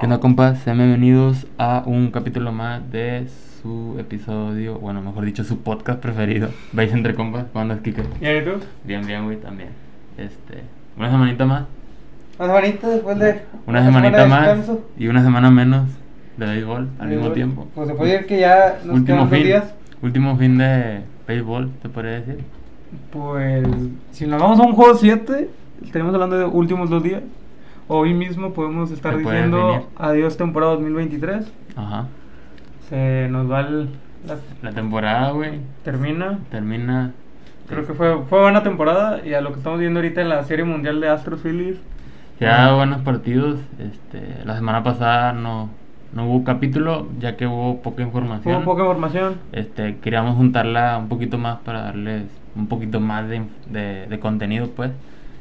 [0.00, 0.60] ¿Qué onda, compas?
[0.60, 3.26] Sean bienvenidos a un capítulo más de
[3.60, 6.48] su episodio, bueno, mejor dicho, su podcast preferido.
[6.72, 7.44] ¿Vais entre compas?
[7.52, 8.00] ¿Cuándo es Kike?
[8.20, 8.52] ¿Y tú?
[8.84, 9.68] Bien, bien, güey, también.
[10.16, 10.62] Este,
[10.96, 11.64] una semanita más.
[12.38, 13.42] Una semanita después de.
[13.66, 14.88] Una semanita semana de más descanso.
[14.98, 15.88] y una semana menos
[16.38, 17.68] de béisbol al mismo tiempo.
[17.74, 19.74] Pues se puede decir que ya nos Último quedan dos días.
[20.00, 22.38] último fin de béisbol, te podría decir.
[23.12, 23.66] Pues
[24.12, 25.50] si nos vamos a un juego 7,
[25.84, 27.22] estaremos hablando de últimos dos días.
[27.92, 31.52] Hoy mismo podemos estar diciendo adiós temporada 2023.
[31.74, 32.06] Ajá.
[32.88, 33.88] Se nos va el.
[34.28, 36.38] la- La temporada, güey, termina.
[36.52, 37.10] termina.
[37.66, 40.44] Creo que fue, fue buena temporada y a lo que estamos viendo ahorita en la
[40.44, 41.78] Serie Mundial de Astros Phillies.
[42.40, 43.58] Ha dado buenos partidos.
[43.80, 45.68] Este, la semana pasada no,
[46.12, 48.54] no hubo capítulo, ya que hubo poca información.
[48.56, 49.34] Hubo poca información.
[49.50, 52.22] Este, queríamos juntarla un poquito más para darles
[52.54, 53.42] un poquito más de,
[54.08, 54.92] de contenido, pues.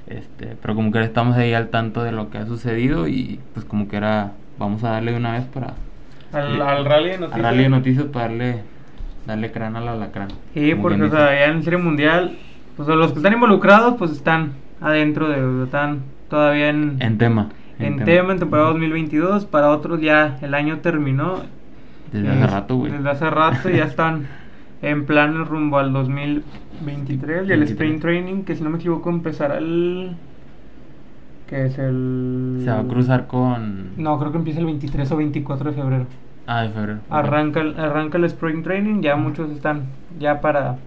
[0.09, 3.65] Este, pero como que estamos ahí al tanto de lo que ha sucedido y pues
[3.65, 5.75] como que era, vamos a darle de una vez para
[6.33, 7.33] Al, al rally de noticias.
[7.35, 8.63] al rally de noticias para darle,
[9.27, 10.29] darle crán al alacrán.
[10.53, 12.37] Sí, porque o sea, ya en serie mundial,
[12.75, 17.49] pues los que están involucrados, pues están adentro de, están todavía en, en tema.
[17.77, 19.45] en tema, en temporada 2022.
[19.45, 21.43] Para otros ya el año terminó.
[22.11, 22.91] Desde hace rato, güey.
[22.91, 24.27] Desde hace rato ya están
[24.81, 27.71] en plan rumbo al 2023 y el 23.
[27.71, 30.15] Spring Training, que si no me equivoco empezará el...
[31.47, 32.61] que es el...
[32.63, 33.91] Se va a cruzar con...
[33.97, 36.05] No, creo que empieza el 23 o 24 de febrero.
[36.47, 36.99] Ah, de febrero.
[37.09, 39.83] Arranca el, arranca el Spring Training, ya muchos están
[40.19, 40.77] ya para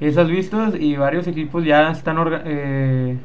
[0.00, 3.18] esas vistas y varios equipos ya están orga- eh,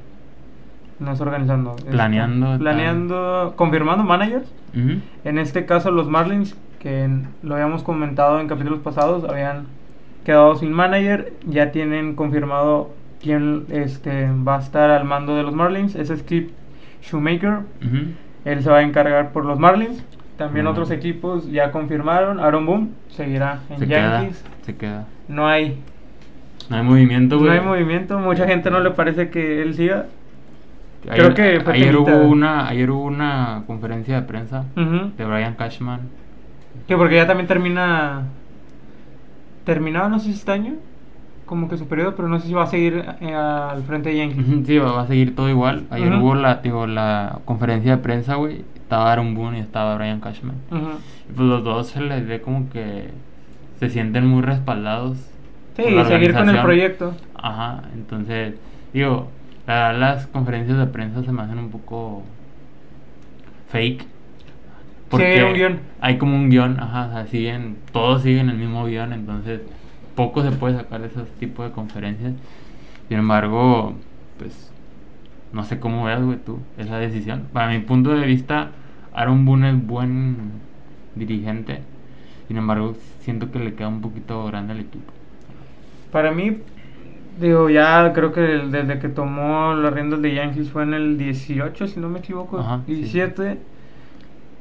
[0.99, 4.51] no es organizando, Planeando, están- planeando, confirmando managers.
[5.23, 9.67] En este caso los Marlins, que en- lo habíamos comentado en capítulos pasados, habían
[10.25, 12.89] quedado sin manager, ya tienen confirmado
[13.21, 16.49] quién este, va a estar al mando de los Marlins, es Skip
[17.03, 17.59] Shoemaker.
[18.43, 20.03] Él se va a encargar por los Marlins.
[20.37, 20.69] También Mm.
[20.69, 22.39] otros equipos ya confirmaron.
[22.41, 24.43] Aaron Boone seguirá en Se queda, Yankees.
[24.63, 25.05] se queda.
[25.29, 25.79] No hay,
[26.69, 27.57] No hay movimiento, no güey.
[27.59, 28.19] hay movimiento.
[28.19, 30.07] Mucha gente no le parece que él siga.
[31.09, 35.53] Ayer, Creo que fue ayer hubo una ayer hubo una conferencia de prensa de Brian
[35.53, 36.01] Cashman.
[36.87, 38.23] Que porque ya también termina.
[39.65, 40.75] Terminaba, no sé si este año.
[41.45, 44.17] Como que su periodo, pero no sé si va a seguir eh, al frente de
[44.17, 44.65] Yankees.
[44.65, 45.85] Sí, va, va a seguir todo igual.
[45.91, 48.63] Ayer hubo la digo, la conferencia de prensa, güey.
[48.75, 50.55] Estaba Aaron Boone y estaba Brian Cashman.
[50.71, 53.09] Y pues los dos se les ve como que
[53.79, 55.17] se sienten muy respaldados.
[55.75, 57.13] Sí, la seguir con el proyecto.
[57.35, 58.55] Ajá, entonces,
[58.93, 59.27] digo,
[59.67, 62.23] la las conferencias de prensa se me hacen un poco
[63.69, 64.05] fake.
[65.11, 65.79] Sí, un guion.
[66.01, 69.61] Hay como un guion, ajá, o sea, siguen, todos siguen el mismo guion, entonces
[70.15, 72.33] poco se puede sacar de esos tipos de conferencias.
[73.07, 73.93] Sin embargo,
[74.39, 74.71] pues,
[75.53, 77.47] no sé cómo veas, güey, tú, esa decisión.
[77.53, 78.71] Para mi punto de vista,
[79.13, 80.37] Aaron Boone es buen
[81.15, 81.81] dirigente,
[82.47, 85.13] sin embargo, siento que le queda un poquito grande al equipo.
[86.11, 86.57] Para mí,
[87.39, 91.87] digo, ya creo que desde que tomó las riendas de Yankees fue en el 18,
[91.87, 92.95] si no me equivoco, Ajá, sí.
[92.95, 93.57] 17.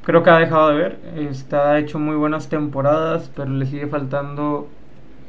[0.05, 0.99] Creo que ha dejado de ver.
[1.17, 4.69] Está ha hecho muy buenas temporadas, pero le sigue faltando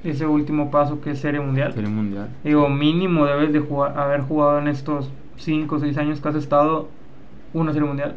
[0.05, 1.73] ese último paso que es Serie Mundial.
[1.73, 2.29] Serie mundial.
[2.45, 6.35] Digo, mínimo debes de jugar, haber jugado en estos 5 o 6 años que has
[6.35, 6.89] estado
[7.55, 8.17] una Serie Mundial.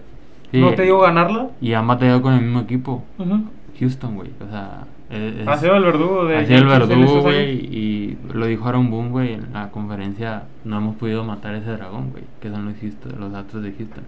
[0.52, 0.60] Sí.
[0.60, 1.50] No te digo ganarla.
[1.62, 3.04] Y han batallado con el mismo equipo.
[3.18, 3.46] Ujú.
[3.80, 4.32] Houston, güey.
[4.46, 7.52] O sea, es, Ha sido el verdugo de ha sido el verdugo, güey.
[7.74, 10.44] Y lo dijo Aaron Boone, güey, en la conferencia.
[10.66, 12.24] No hemos podido matar ese dragón, güey.
[12.42, 14.04] Que son los, Houston, los Astros de Houston.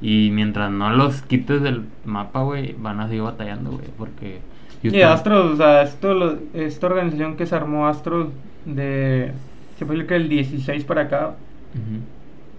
[0.00, 3.86] Y mientras no los quites del mapa, güey, van a seguir batallando, güey.
[3.96, 4.40] Porque
[4.82, 8.28] Y Astros, o sea, esto, lo- esta organización que se armó Astros
[8.66, 9.32] de.
[9.78, 11.34] Se puede decir que el 16 para acá,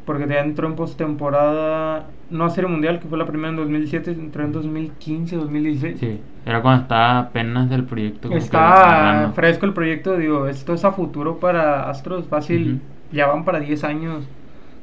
[0.05, 4.11] porque ya entró en postemporada, no a Serie Mundial, que fue la primera en 2007,
[4.11, 5.99] entró en 2015, 2016.
[5.99, 8.31] Sí, era cuando estaba apenas el proyecto.
[8.31, 12.81] Está fresco el proyecto, digo, esto es a futuro para Astros, fácil,
[13.11, 14.25] ya van para 10 años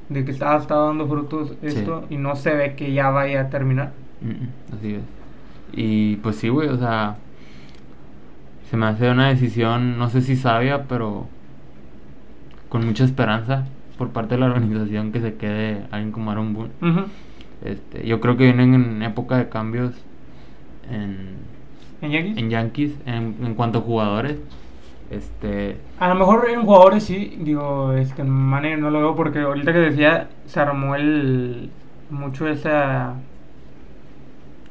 [0.09, 3.51] de que está, está dando frutos esto y no se ve que ya vaya a
[3.51, 3.93] terminar.
[4.21, 5.03] Mm, mm, Así es.
[5.73, 7.17] Y pues sí, güey, o sea,
[8.71, 11.27] se me hace una decisión, no sé si sabia, pero
[12.69, 13.67] con mucha esperanza
[13.99, 16.73] por parte de la organización que se quede alguien como Aaron Boone.
[17.65, 19.95] Este, yo creo que vienen en época de cambios
[20.91, 21.37] en,
[22.03, 22.37] ¿En Yankees?
[22.37, 24.39] en Yankees en, en cuanto a jugadores.
[25.17, 29.41] Este, A lo mejor en jugadores sí, digo, este, en manager no lo veo porque
[29.41, 31.71] ahorita que decía, se armó el
[32.11, 33.15] mucho esa...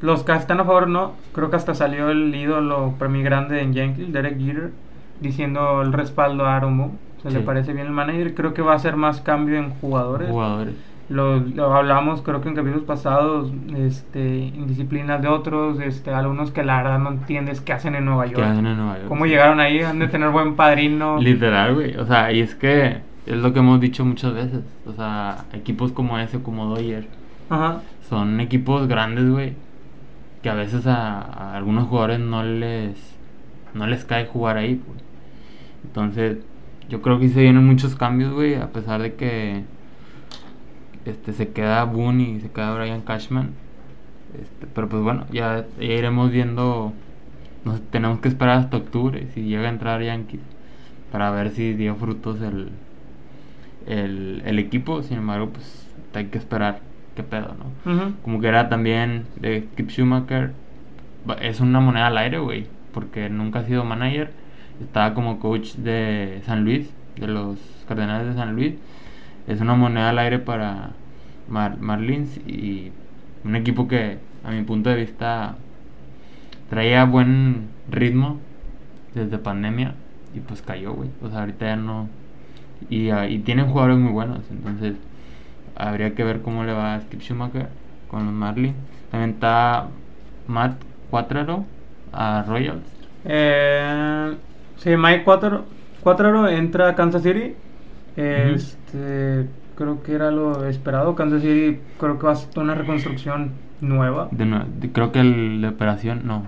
[0.01, 3.73] Los que están a favor no, creo que hasta salió el ídolo premio grande en
[3.73, 4.71] Yankees, Derek Jeter,
[5.21, 6.93] diciendo el respaldo a Aaron Boone.
[7.21, 7.45] Se le Sí.
[7.45, 10.29] parece bien el manager, creo que va a ser más cambio en jugadores.
[10.29, 10.73] jugadores.
[11.13, 16.63] Lo, lo hablamos creo que en capítulos pasados, este, indisciplinas de otros, este, algunos que
[16.63, 18.37] la verdad no entiendes qué hacen en Nueva York.
[18.37, 19.07] ¿Qué hacen en Nueva York?
[19.07, 19.81] ¿Cómo llegaron ahí?
[19.81, 21.19] Han de tener buen padrino.
[21.19, 21.95] Literal, güey.
[21.97, 24.61] O sea, y es que es lo que hemos dicho muchas veces.
[24.85, 27.07] O sea, equipos como ese, como Doyer,
[27.49, 27.81] Ajá.
[28.09, 29.53] son equipos grandes, güey.
[30.41, 33.15] Que a veces a, a algunos jugadores no les,
[33.73, 34.99] no les cae jugar ahí, pues.
[35.85, 36.37] Entonces,
[36.89, 38.55] yo creo que se vienen muchos cambios, güey.
[38.55, 39.63] A pesar de que
[41.05, 43.51] este, se queda Boone y se queda Brian Cashman.
[44.41, 46.93] Este, pero pues bueno, ya, ya iremos viendo.
[47.65, 50.41] Nos, tenemos que esperar hasta octubre si llega a entrar Yankees
[51.11, 52.69] para ver si dio frutos el,
[53.87, 55.03] el, el equipo.
[55.03, 56.79] Sin embargo, pues hay que esperar
[57.15, 57.91] qué pedo, ¿no?
[57.91, 58.13] Ujú.
[58.23, 60.53] Como que era también de Skip Schumacher.
[61.41, 62.67] Es una moneda al aire, güey.
[62.93, 64.31] Porque nunca ha sido manager.
[64.81, 67.57] Estaba como coach de San Luis, de los
[67.87, 68.75] Cardenales de San Luis.
[69.47, 70.91] Es una moneda al aire para
[71.49, 72.91] Mar- Marlins y
[73.43, 75.55] un equipo que, a mi punto de vista,
[76.69, 78.39] traía buen ritmo
[79.13, 79.95] desde pandemia
[80.33, 81.09] y pues cayó, güey.
[81.21, 82.07] O sea, ahorita ya no.
[82.89, 84.95] Y, ah, y tienen jugadores muy buenos, entonces
[85.75, 87.69] habría que ver cómo le va a Skip Schumacher
[88.09, 88.75] con los Marlins.
[89.11, 89.87] También está
[90.47, 91.65] Matt Cuatraro
[92.11, 92.83] a Royals.
[93.25, 94.35] Eh,
[94.77, 95.65] sí, Mike Cuatro,
[96.01, 97.55] Cuatraro entra a Kansas City.
[98.15, 101.15] Este, creo que era lo esperado.
[101.15, 103.51] Kansas City creo que va a ser una reconstrucción
[103.81, 104.27] nueva.
[104.31, 106.43] De nue- de- creo que el de operación, no.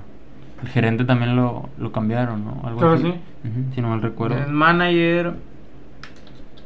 [0.62, 2.62] El gerente también lo, lo cambiaron, ¿no?
[2.64, 3.04] Algo Creo así.
[3.04, 3.50] sí.
[3.76, 4.38] Si no mal recuerdo.
[4.38, 5.34] El manager.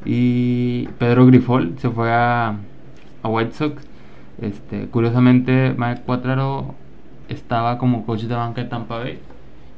[0.06, 2.56] Y Pedro Grifol se fue a,
[3.24, 3.84] a White Sox.
[4.42, 6.75] Este, curiosamente, Mike Cuatraro
[7.28, 9.19] estaba como coach de banca de Tampa Bay.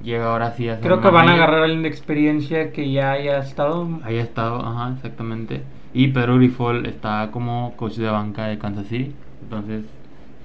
[0.03, 2.91] Llega ahora sí a ser Creo que van a agarrar a alguien de experiencia que
[2.91, 3.87] ya haya estado.
[4.03, 5.63] Ahí ha estado, ajá, exactamente.
[5.93, 9.13] Y Pedro Grifol está como coach de banca de Kansas City.
[9.43, 9.85] Entonces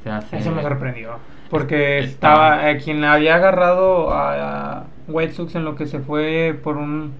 [0.02, 0.38] se hace.
[0.38, 1.10] Eso me sorprendió.
[1.50, 6.00] Porque Estaba- estaba eh, quien había agarrado a, a White Sox en lo que se
[6.00, 7.12] fue por un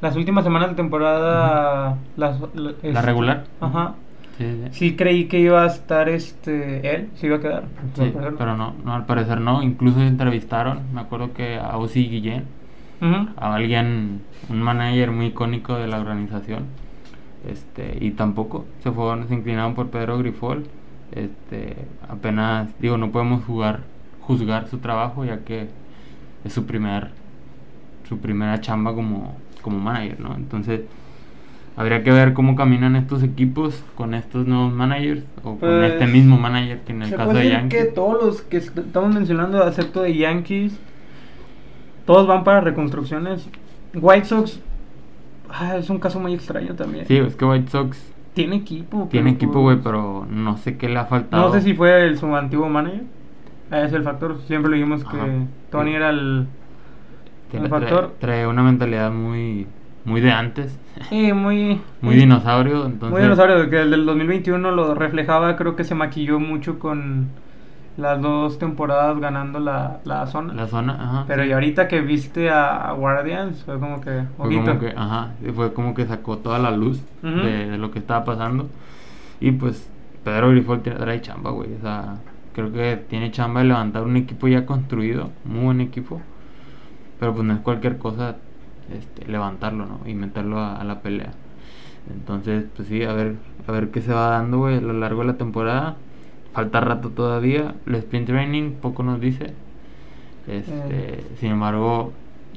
[0.00, 3.44] las últimas semanas de temporada las, la, La regular.
[3.60, 3.94] Ajá.
[4.38, 4.68] Sí, sí.
[4.70, 7.64] Sí creí que iba a estar este él, se iba a quedar.
[7.94, 9.62] Sí, pero no, no, al parecer no.
[9.62, 12.44] Incluso entrevistaron, me acuerdo que a Ozzy Guillén,
[13.36, 16.64] a alguien, un manager muy icónico de la organización.
[17.48, 20.64] Este, y tampoco se fueron, se inclinaron por Pedro Grifol.
[21.12, 21.76] Este,
[22.08, 23.84] apenas, digo, no podemos jugar,
[24.20, 25.68] juzgar su trabajo ya que
[26.44, 27.10] es su primer,
[28.08, 30.34] su primera chamba como, como manager, ¿no?
[30.34, 30.82] Entonces,
[31.76, 36.06] habría que ver cómo caminan estos equipos con estos nuevos managers o con Pues, este
[36.06, 37.84] mismo manager que en el caso de Yankees.
[37.84, 40.78] que todos los que est- estamos mencionando, excepto de Yankees,
[42.06, 43.48] todos van para reconstrucciones.
[43.94, 44.60] White Sox
[45.50, 47.06] ah, es un caso muy extraño también.
[47.06, 49.08] Sí, es que White Sox Tiene equipo.
[49.10, 51.46] tiene equipo, güey, pues, pero no sé qué le ha faltado.
[51.48, 53.02] No sé si fue el, su antiguo manager.
[53.70, 54.38] Ah, Es el factor.
[54.46, 55.16] Siempre le dijimos que.
[55.70, 56.46] Tony era el,
[57.52, 58.14] el trae- factor.
[58.20, 59.66] Trae, una mentalidad muy,
[60.06, 60.78] muy de antes,
[61.10, 61.80] Sí, muy.
[62.00, 62.86] muy dinosaurio.
[62.86, 65.56] Entonces, Muy dinosaurio, que el del 2021 lo reflejaba.
[65.56, 67.28] Creo que se maquilló mucho con
[67.98, 70.54] las dos temporadas ganando la, la zona.
[70.54, 71.24] La zona, ajá.
[71.26, 71.48] Pero sí.
[71.50, 74.22] y ahorita que viste a Guardians, fue como que.
[74.36, 77.36] Fue como que, ajá, fue como que sacó toda la luz Ujú.
[77.36, 78.68] de, de lo que estaba pasando.
[79.40, 79.90] Y pues
[80.24, 81.74] Pedro Grifol trae chamba, güey.
[81.74, 82.16] O sea,
[82.54, 86.20] creo que tiene chamba de levantar un equipo ya construido, muy buen equipo.
[87.18, 88.36] Pero pues no es cualquier cosa
[88.92, 90.00] este, levantarlo, ¿no?
[90.06, 91.32] Y meterlo a, a la pelea.
[92.12, 93.34] Entonces, pues sí, a ver,
[93.66, 95.96] a ver qué se va dando, güey, a lo largo de la temporada.
[96.52, 97.74] Falta rato todavía.
[97.86, 99.52] El sprint training poco nos dice.
[100.46, 101.24] Este, Eh.
[101.40, 102.12] Sin embargo,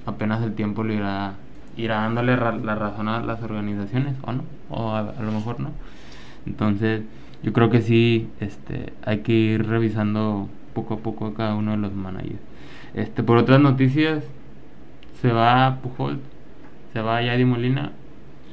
[0.06, 1.34] apenas el tiempo le irá,
[1.76, 5.60] irá dándole ra- la razón a las organizaciones, o no, o a, a lo mejor
[5.60, 5.72] no.
[6.46, 7.02] Entonces,
[7.44, 11.72] yo creo que sí, este, hay que ir revisando poco a poco a cada uno
[11.72, 12.40] de los managers.
[12.94, 14.24] Este, por otras noticias,
[15.22, 16.20] se va Pujol,
[16.94, 17.92] se va Yadi Molina,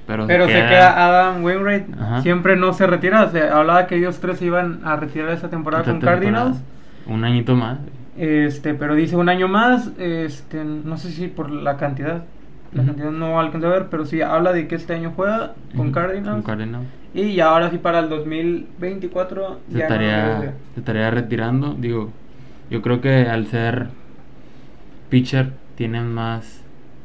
[0.07, 1.87] pero, Pero se queda Adam Wainwright.
[2.01, 2.23] Ajá.
[2.23, 3.29] Siempre no se retira.
[3.31, 6.63] Se hablaba que ellos tres se iban a retirar esta temporada esta con temporada, Cardinals.
[7.07, 7.79] Un añito más.
[8.17, 9.91] Este, pero dice un año más.
[9.99, 12.23] Este, no sé si por la cantidad.
[12.73, 15.93] La cantidad no alcanzo a ver, pero sí habla de que este año juega con
[15.93, 16.35] Cardinals.
[16.35, 16.87] Con Cardinals.
[17.15, 20.41] Y ya ahora sí para el 2024 se ya estaría, no
[20.75, 21.75] se estaría retirando.
[21.75, 22.13] Digo,
[22.71, 23.89] yo creo que al ser
[25.09, 26.63] pitcher tienen más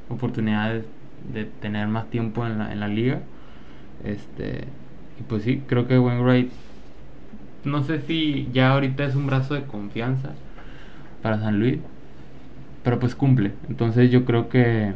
[0.10, 0.86] oportunidades
[1.34, 3.22] de tener más tiempo en la, en la liga.
[4.04, 4.66] Este,
[5.20, 6.52] y pues sí, creo que Wainwright,
[7.64, 10.32] no sé si ya ahorita es un brazo de confianza
[11.22, 11.78] para San Luis,
[12.84, 13.52] pero pues cumple.
[13.70, 14.94] Entonces yo creo que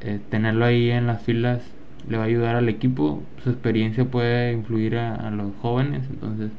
[0.00, 1.62] eh, tenerlo ahí en las filas
[2.08, 6.50] le va a ayudar al equipo, su experiencia puede influir a, a los jóvenes, entonces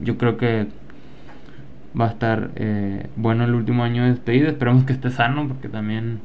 [0.00, 0.66] yo creo que
[1.98, 5.68] va a estar eh, bueno el último año de despedida, esperemos que esté sano porque
[5.68, 6.20] también...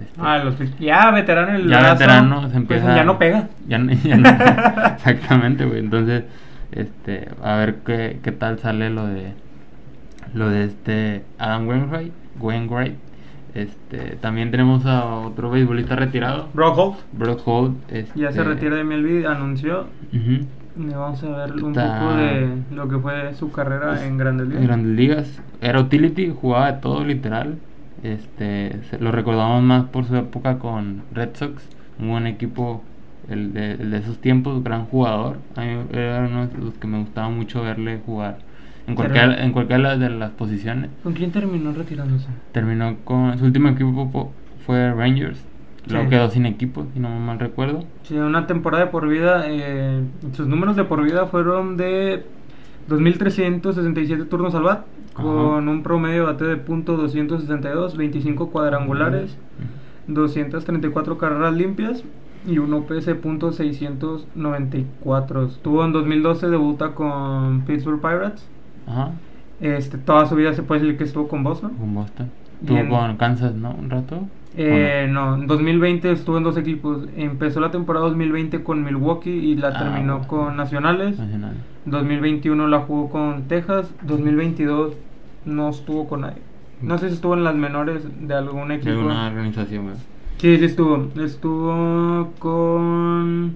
[0.00, 3.48] este, Ah, los, ya veterano el ya brazo, veterano se pues, empieza ya no pega.
[3.68, 4.28] ya, no- ya no-
[4.94, 5.80] exactamente güey.
[5.80, 6.24] Entonces
[6.72, 9.32] este a ver qué, qué tal sale lo de
[10.34, 12.94] lo de este Adam Wainwright Wainwright.
[13.54, 16.48] Este también tenemos a otro beisbolista retirado.
[16.52, 16.96] Brock Holt.
[17.12, 19.86] Brock Holt este, ya se retira de MLB, anunció.
[20.12, 20.46] ujú, Y
[20.78, 24.50] vamos a ver un Está- poco de lo que fue su carrera en Grandes en
[24.52, 24.66] Ligas.
[24.66, 25.42] Grandes Ligas.
[25.60, 27.58] Era utility jugaba de todo literal.
[28.02, 31.68] Este lo recordamos más por su época con Red Sox.
[31.98, 32.82] Un buen equipo
[33.28, 35.38] el de, el de esos tiempos gran jugador.
[35.56, 38.38] A mí era uno de los que me gustaba mucho verle jugar
[38.86, 40.90] en cualquiera en cualquiera de las posiciones.
[41.02, 42.28] ¿Con quién terminó retirándose?
[42.52, 44.32] terminó con su último equipo po-
[44.64, 45.42] fue Rangers
[45.88, 46.10] luego Sí.
[46.10, 49.44] quedó sin equipo si no mal recuerdo Sí, una temporada de por vida.
[49.46, 50.02] eh,
[50.32, 52.24] sus números de por vida fueron de
[52.88, 55.22] 2.367 turnos al bat, Ajá.
[55.22, 59.36] con un promedio de bateo de punto .262, 25 cuadrangulares,
[60.06, 62.02] 234 carreras limpias
[62.46, 65.46] y un OPS punto .694.
[65.48, 68.46] Estuvo en 2012, debuta con Pittsburgh Pirates.
[68.86, 69.10] ajá
[69.60, 71.72] Este, toda su vida se puede decir que estuvo con Boston.
[71.78, 72.30] con Boston
[72.60, 74.20] estuvo en- con Kansas no un rato
[74.60, 77.06] Eh, ¿O no, en 2020 estuvo en dos equipos.
[77.16, 80.26] Empezó la temporada 2020 con Milwaukee y la Ah, terminó bueno.
[80.28, 81.18] con Nacionales.
[81.18, 81.54] Nacional.
[81.86, 83.94] 2021 la jugó con Texas.
[84.02, 84.94] 2022
[85.44, 86.42] no estuvo con nadie.
[86.82, 88.98] No sé si estuvo en las menores de algún de equipo.
[89.00, 89.96] una organización güey.
[90.38, 91.08] Sí, sí estuvo.
[91.22, 93.54] Estuvo con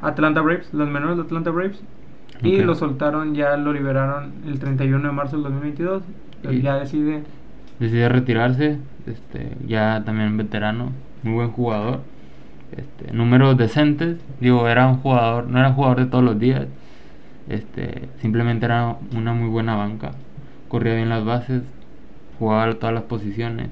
[0.00, 1.80] Atlanta Braves, los menores de Atlanta Braves.
[2.42, 6.02] Y lo soltaron, ya lo liberaron el 31 de marzo del 2022.
[6.50, 7.22] Y- Ya decide.
[7.80, 12.02] Decide retirarse, este, ya también veterano, muy buen jugador,
[12.76, 16.66] este, números decentes, digo, era un jugador, no era jugador de todos los días,
[17.48, 20.12] este, simplemente era una muy buena banca,
[20.68, 21.62] corría bien las bases,
[22.38, 23.70] jugaba todas las posiciones,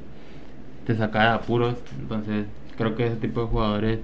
[0.86, 2.46] te sacaba de apuros, entonces
[2.76, 4.00] creo que ese tipo de jugadores,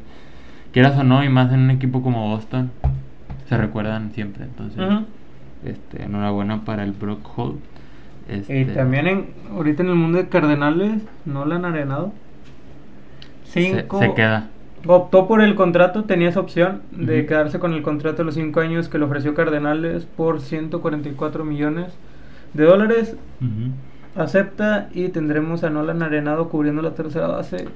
[0.72, 2.70] quieras o no, y más en un equipo como Boston,
[3.48, 4.82] se recuerdan siempre, entonces,
[5.64, 7.73] este, enhorabuena para el Brock Holt.
[8.28, 12.12] Y Este, también en, ahorita en el mundo de Cardenales no han arenado.
[13.44, 14.48] Cinco, se queda.
[14.86, 18.60] Optó por el contrato, tenía esa opción de quedarse con el contrato de los 5
[18.60, 21.94] años que le ofreció Cardenales por 144 millones
[22.52, 23.16] de dólares.
[24.14, 27.66] Acepta y tendremos a Nolan Arenado cubriendo la tercera base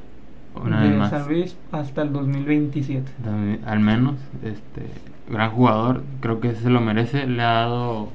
[0.54, 1.10] Una de vez.
[1.10, 3.10] San Luis hasta el 2027.
[3.24, 4.82] También, al menos, este,
[5.30, 8.10] gran jugador, creo que se lo merece, le ha dado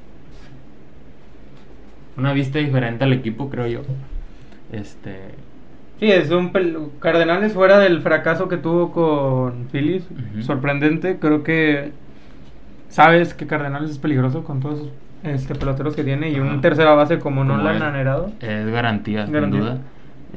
[2.16, 3.82] una vista diferente al equipo, creo yo.
[4.72, 5.18] Este,
[6.00, 10.04] Sí, es un pel- Cardenales fuera del fracaso que tuvo con Phillies,
[10.42, 11.18] sorprendente.
[11.20, 11.92] Creo que
[12.88, 14.90] sabes que Cardenales es peligroso con todos esos
[15.22, 18.32] este, peloteros que tiene y un tercera base como, no la han anerado.
[18.40, 19.78] Es garantía, sin duda.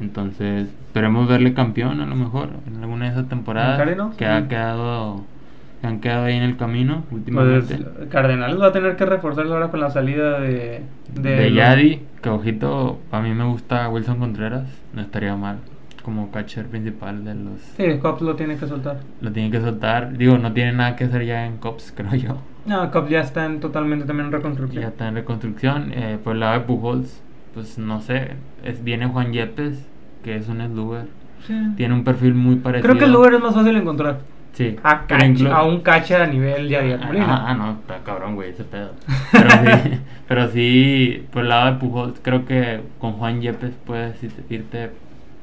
[0.00, 3.76] Entonces, esperemos verle campeón a lo mejor en alguna de esas temporadas
[4.16, 5.37] que ha quedado que
[5.86, 7.76] han quedado ahí en el camino últimamente.
[7.76, 10.82] Pues, Cardenales va a tener que reforzarse ahora con la salida de,
[11.14, 15.58] de los- Yadi, que ojito, a mí me gusta Wilson Contreras, no estaría mal
[16.02, 17.60] como catcher principal de los...
[17.76, 19.00] Sí, Cops lo tiene que soltar.
[19.20, 22.38] Lo tiene que soltar, digo, no tiene nada que hacer ya en Cops, creo yo.
[22.64, 24.82] No, Cops ya está en, totalmente también en reconstrucción.
[24.82, 25.92] Ya está en reconstrucción.
[25.92, 27.22] Eh, por el lado de Pujols,
[27.54, 28.32] pues no sé,
[28.64, 29.86] es, viene Juan Yepes,
[30.24, 31.06] que es un slugger.
[31.46, 31.54] Sí.
[31.76, 32.88] Tiene un perfil muy parecido.
[32.88, 34.20] Creo que el lugar es más fácil de encontrar.
[34.52, 34.76] Sí.
[34.82, 37.48] A, catch- un catcher a nivel ya de Ah, Molina.
[37.48, 38.90] ah, no, está cabrón, güey, ese pedo.
[39.32, 44.20] Pero sí, pero sí, por el lado de Pujols, creo que con Juan Yepes puedes
[44.50, 44.90] irte-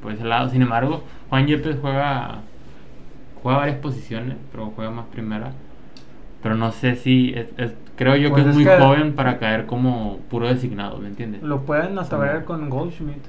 [0.02, 0.48] por ese lado.
[0.50, 2.40] Sin embargo, Juan Yepes juega,
[3.42, 5.52] juega varias posiciones, pero juega más primera.
[6.42, 9.14] Pero no sé si, es, es- creo yo Pues que es es muy que- joven
[9.14, 11.42] para caer como puro designado, ¿me entiendes?
[11.42, 13.24] Lo pueden hasta ver con Goldschmidt.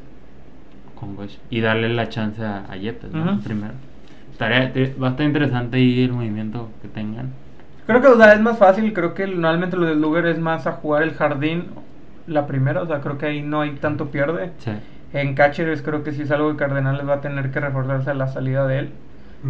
[1.00, 1.36] Con Gosh.
[1.50, 3.40] Y darle la chance a, a Yepes, ¿no?
[3.40, 3.74] Primero.
[4.38, 7.32] Estaría- te- va a estar interesante ahí el movimiento que tengan.
[7.88, 10.68] Creo que o sea, es más fácil, creo que normalmente lo del lugar es más
[10.68, 11.66] a jugar el jardín
[12.28, 14.52] la primera, o sea, creo que ahí no hay tanto pierde.
[14.60, 14.72] Sí.
[15.14, 18.14] En catchers creo que sí es algo que Cardenales va a tener que reforzarse a
[18.14, 18.90] la salida de él.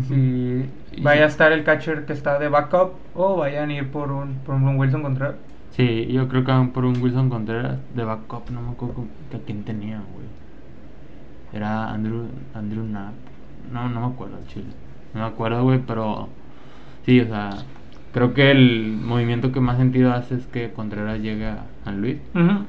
[0.08, 0.70] Si
[1.01, 4.36] vaya a estar el catcher que está de backup o vayan a ir por un,
[4.46, 5.36] por un Wilson Contreras.
[5.72, 9.38] Sí, yo creo que van por un Wilson Contreras de backup, no me acuerdo que
[9.38, 10.27] a quién tenía, güey.
[11.53, 13.13] Era Andrew, Andrew Knapp.
[13.72, 14.68] No, no me acuerdo, chile.
[15.14, 16.30] No me acuerdo, güey, pero
[17.06, 17.50] sí, o sea,
[18.14, 22.18] creo que el movimiento que más sentido hace es que Contreras llegue a San Luis.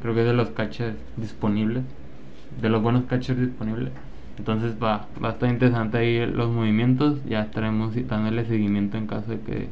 [0.02, 1.84] Creo que es de los catchers disponibles,
[2.60, 3.90] de los buenos catchers disponibles.
[4.38, 7.24] Entonces va, va a estar interesante ahí los movimientos.
[7.28, 9.68] Ya estaremos dándole seguimiento en caso de que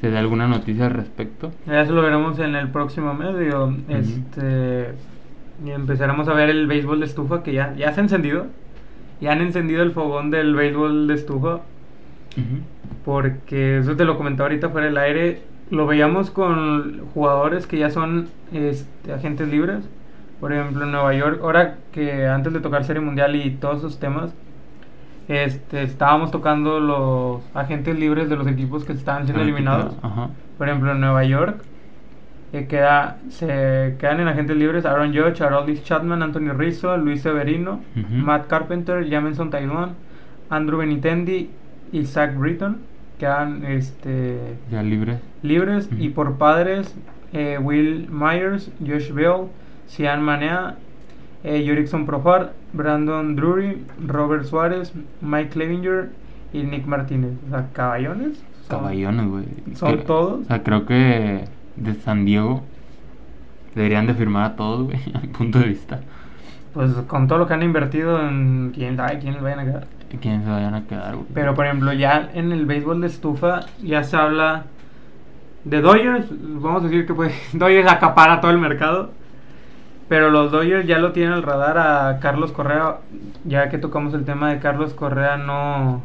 [0.00, 1.50] se dé alguna noticia al respecto.
[1.66, 3.38] Ya eso lo veremos en el próximo mes.
[3.38, 4.88] Digo, este,
[5.64, 8.46] y empezaremos a ver el béisbol de estufa que ya, ya se ha encendido.
[9.20, 11.60] Ya han encendido el fogón del béisbol de estufa.
[13.04, 15.42] Porque eso te lo comentaba ahorita fuera del aire.
[15.70, 19.88] Lo veíamos con jugadores que ya son este, agentes libres.
[20.40, 23.98] Por ejemplo, en Nueva York, ahora que antes de tocar Serie Mundial y todos esos
[23.98, 24.34] temas,
[25.28, 29.94] este, estábamos tocando los agentes libres de los equipos que estaban siendo eliminados.
[30.58, 31.62] Por ejemplo, en Nueva York
[32.60, 37.80] eh, queda, se quedan en agentes libres Aaron Judge, Aroldis Chapman, Anthony Rizzo, Luis Severino.
[38.10, 39.90] Matt Carpenter, Jameson Taiwan,
[40.50, 41.50] Andrew Benitendi
[41.92, 42.78] y Zach Britton.
[43.18, 44.36] Quedan este,
[44.70, 45.18] Ya libre.
[45.42, 45.86] libres.
[45.86, 45.96] Ujú.
[46.02, 46.94] Y por padres,
[47.32, 49.48] eh, Will Myers, Josh Bell,
[49.88, 50.76] Cian Manea,
[51.44, 56.10] eh, Jurickson Profar, Brandon Drury, Robert Suárez, Mike Clevinger
[56.52, 57.32] y Nick Martínez.
[57.46, 58.42] O sea, caballones.
[58.68, 59.44] Son- Caballones, güey.
[59.74, 60.40] son Que- todos.
[60.40, 61.44] O sea, creo que
[61.76, 62.62] de San Diego
[63.74, 66.00] deberían de firmar a todos, güey, a mi punto de vista.
[66.72, 69.86] Pues con todo lo que han invertido en quién sabe quién les vayan a quedar.
[70.20, 71.26] ¿Quiénes se vayan a quedar, güey?
[71.32, 74.64] Pero por ejemplo, ya en el béisbol de estufa ya se habla
[75.64, 76.26] de Dodgers.
[76.30, 79.10] Vamos a decir que pues Dodgers acapara todo el mercado.
[80.08, 82.98] Pero los Dodgers ya lo tienen al radar a Carlos Correa.
[83.44, 86.02] Ya que tocamos el tema de Carlos Correa, no,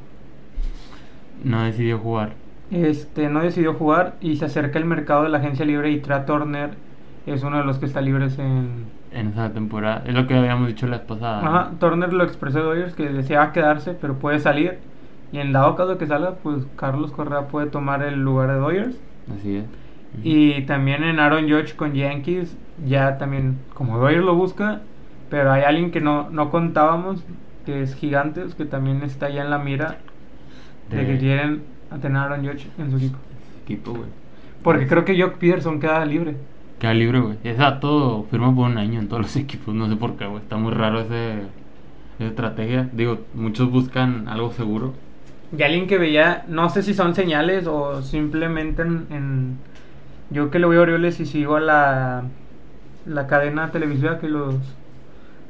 [1.43, 2.40] No decidió jugar.
[2.71, 6.25] Este, no decidió jugar y se acerca el mercado de la agencia libre y Tra
[6.25, 6.79] Turner
[7.25, 10.03] es uno de los que está libres en, en esa temporada.
[10.05, 11.39] Es lo que habíamos dicho la pasada.
[11.47, 14.89] Ajá, Turner lo expresó Dodgers que deseaba quedarse, pero puede salir.
[15.31, 19.05] Y en dado caso que salga, pues Carlos Correa puede tomar el lugar de Dodgers.
[19.27, 19.65] Así es.
[20.23, 24.87] Y también en Aaron Judge con Yankees, ya también, como Dodgers lo busca,
[25.29, 27.25] pero hay alguien que no, no contábamos,
[27.63, 30.05] que es Gigantes, que también está ya en la mira
[30.85, 33.19] de, De- que quieren a tener a Aaron Judge en su equipo.
[33.63, 34.09] equipo, güey.
[34.63, 36.37] Porque creo que Jock Peterson queda libre.
[36.79, 37.37] Queda libre, güey.
[37.43, 39.73] Esa todo firma por un año en todos los equipos.
[39.75, 40.41] No sé por qué, güey.
[40.41, 41.33] Está muy raro ese,
[42.19, 42.89] esa estrategia.
[42.93, 44.93] Digo, muchos buscan algo seguro.
[45.57, 49.05] Y alguien que veía, no sé si son señales o simplemente en...
[49.09, 49.57] en-
[50.29, 52.23] yo que le voy a Orioles y sigo a la,
[53.05, 54.55] la cadena televisiva que los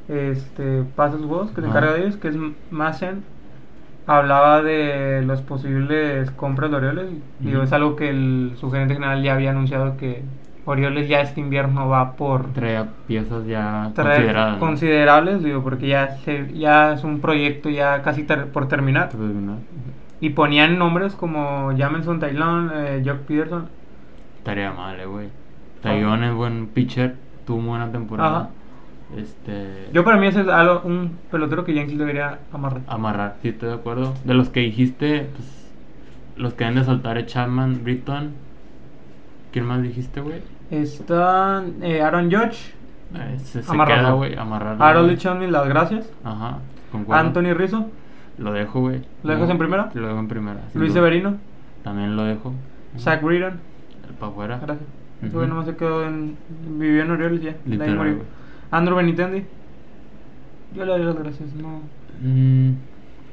[0.08, 2.36] este, pasos vos, que se encarga de ellos, que es
[2.72, 3.24] Massen,
[4.08, 7.06] hablaba de los posibles compras de Orioles.
[7.40, 7.66] Digo, Ujú.
[7.66, 10.24] es algo que el, su gerente general ya había anunciado que
[10.66, 14.58] Orioles ya este invierno va por Trae piezas ya consideradas.
[14.60, 19.10] considerables, digo, porque ya, se, ya es un proyecto ya casi ter- por terminar.
[19.16, 19.58] ¿no?
[20.20, 23.70] Y ponían nombres como Jameson Taylor, eh, Jock Peterson.
[24.38, 25.30] Estaría mal, eh, güey.
[25.82, 27.16] Taillon es buen pitcher.
[27.46, 28.38] Tuvo buena temporada.
[28.38, 28.50] Ajá.
[29.18, 29.90] Este.
[29.94, 32.82] Yo para mí ese es algo, un pelotero que Yankees debería amarrar.
[32.88, 34.14] Amarrar, sí, estoy de acuerdo.
[34.24, 35.58] De los que dijiste, pues.
[36.38, 38.32] Los que deben de soltar es Chapman, Britton.
[39.52, 40.42] ¿Quién más dijiste, güey?
[40.72, 42.74] Está eh, Aaron Judge,
[43.14, 44.38] Eh, se, se queda, güey.
[44.38, 44.84] Amarrarlo.
[44.84, 45.52] Harold güey.
[45.52, 46.10] Las gracias.
[46.24, 46.60] Ajá,
[46.92, 47.22] concuerdo.
[47.22, 47.90] Anthony Rizzo,
[48.38, 49.02] Lo dejo, güey.
[49.24, 49.92] ¿Lo dejas No, en primera?
[49.94, 50.62] Lo dejo en primera.
[50.74, 51.02] Luis duda.
[51.02, 51.38] Severino,
[51.84, 52.54] También lo dejo.
[52.98, 53.60] Zach Britton.
[54.20, 54.60] Para afuera.
[54.62, 54.88] Gracias.
[55.34, 56.38] Güey nomás se quedó en.
[56.80, 57.52] Vivió en Orioles ya.
[57.66, 58.22] de ahí Literal.
[58.72, 59.44] Andrew Benitendi.
[60.76, 61.54] Yo le doy las gracias.
[61.56, 61.82] No.
[62.22, 62.76] Mm,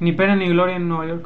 [0.01, 1.25] Ni pena ni gloria en Nueva York.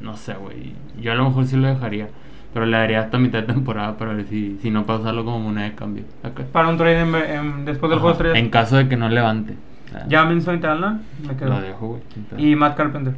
[0.00, 0.72] no sé, güey.
[1.00, 2.08] Yo a lo mejor sí lo dejaría.
[2.52, 5.40] Pero le daría hasta mitad de temporada para ver si, si no para usarlo como
[5.40, 6.04] moneda de cambio.
[6.52, 8.34] Para un trade en- en- después del Ajá, juego.
[8.34, 9.54] En caso de que no levante.
[9.90, 10.94] Sea, Jameson Taylor,
[11.26, 11.48] me quedo.
[11.50, 12.02] Lo dejo, güey.
[12.36, 13.14] Y Matt Carpenter.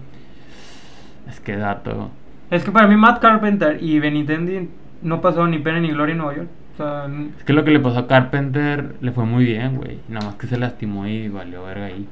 [1.29, 2.11] Es que dato.
[2.51, 4.71] Es que para mí Matt Carpenter y Benitendi
[5.03, 6.49] no pasaron ni pena ni gloria en Nueva York.
[6.77, 9.77] O sea, n- Es que lo que le pasó a Carpenter le fue muy bien,
[9.77, 9.99] güey.
[10.09, 12.07] Nada más que se lastimó y valió verga ahí.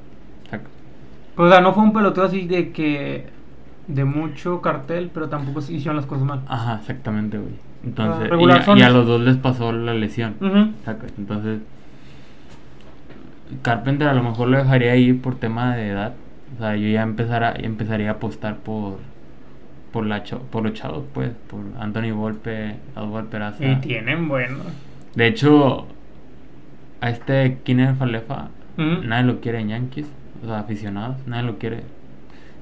[0.51, 0.65] Saca.
[1.37, 3.27] pues, o sea, no fue un peloteo así de que
[3.89, 6.41] de mucho cartel, pero tampoco se hicieron las cosas mal.
[6.49, 7.53] Ajá, exactamente, güey.
[7.85, 10.37] Entonces, y, regular a, son- y a los dos les pasó la lesión.
[10.87, 11.07] Saca.
[11.19, 11.61] Entonces,
[13.63, 16.15] Carpenter a lo mejor lo dejaría ahí por tema de edad.
[16.57, 18.99] O sea, yo ya empezara, empezaría a apostar por
[19.95, 21.31] por, la, por los chavos, pues.
[21.49, 23.65] Por Anthony Volpe, Oswald Peraza.
[23.65, 24.59] Y tienen bueno.
[25.15, 25.87] De hecho,
[27.01, 30.07] a este Kiner Falefa nadie lo quiere en Yankees.
[30.43, 31.85] O sea, aficionados, nadie lo quiere.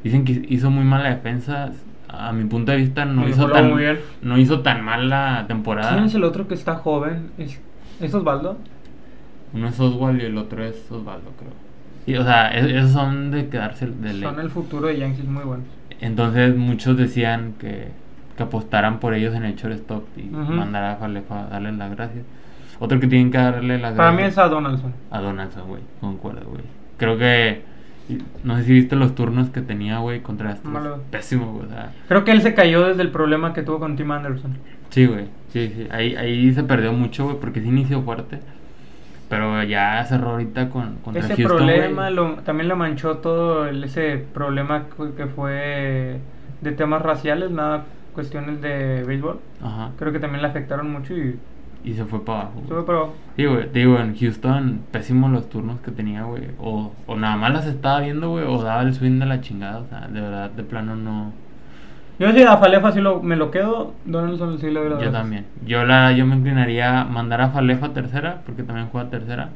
[0.04, 1.72] Dicen que hizo muy mala defensa.
[2.08, 3.98] A mi punto de vista no hizo tan muy bien.
[4.20, 5.92] no hizo tan mal la temporada.
[5.94, 7.30] ¿Quién es el otro que está joven?
[7.38, 7.58] ¿Es,
[8.00, 8.58] ¿es Osvaldo?
[9.54, 11.52] Uno es Oswald y el otro es Osvaldo, creo.
[12.04, 14.22] Y, o sea, es- esos son de quedarse de ley.
[14.22, 15.66] Son el futuro de Yankees muy buenos.
[16.02, 17.88] Entonces muchos decían que,
[18.36, 20.52] que apostaran por ellos en el shortstop y Ujú.
[20.52, 22.24] mandar a Falefa a darles las gracias.
[22.78, 24.92] Otro que tienen que darle las Para mí gracias es a Donaldson.
[25.10, 25.82] a Donaldson, güey.
[26.00, 26.62] Concuerdo, güey.
[26.98, 27.62] Creo que
[28.44, 30.72] no sé si viste los turnos que tenía, güey, contra Astros.
[30.72, 31.00] Malo.
[31.10, 31.66] Pésimo, güey.
[31.66, 34.56] O sea, Creo que él se cayó desde el problema que tuvo con Tim Anderson.
[34.90, 35.26] sí, güey.
[35.52, 35.86] Sí, sí.
[35.90, 38.40] Ahí, ahí se perdió mucho, güey, porque sí inició fuerte.
[39.32, 43.82] Pero ya cerró ahorita con, contra Ese Houston, problema lo- también le manchó todo el-
[43.82, 44.84] ese problema
[45.16, 46.20] que fue
[46.60, 49.38] de temas raciales, nada cuestiones de béisbol.
[49.62, 49.92] Ajá.
[49.98, 51.38] Creo que también le afectaron mucho y
[51.82, 52.60] Y se fue para abajo.
[52.68, 56.42] se fue pero Sí, güey, te digo, en Houston, pésimos los turnos que tenía, güey.
[56.60, 59.78] O, o nada más las estaba viendo, güey, o daba el swing de la chingada.
[59.80, 61.32] O sea, de verdad, de plano no.
[62.22, 65.10] Yo sí a Falefa sí lo, me lo quedo, Donaldson sí le doy la Yo
[65.10, 65.44] también.
[65.66, 69.48] Yo, la, yo me inclinaría a mandar a Falefa a tercera, porque también juega tercera.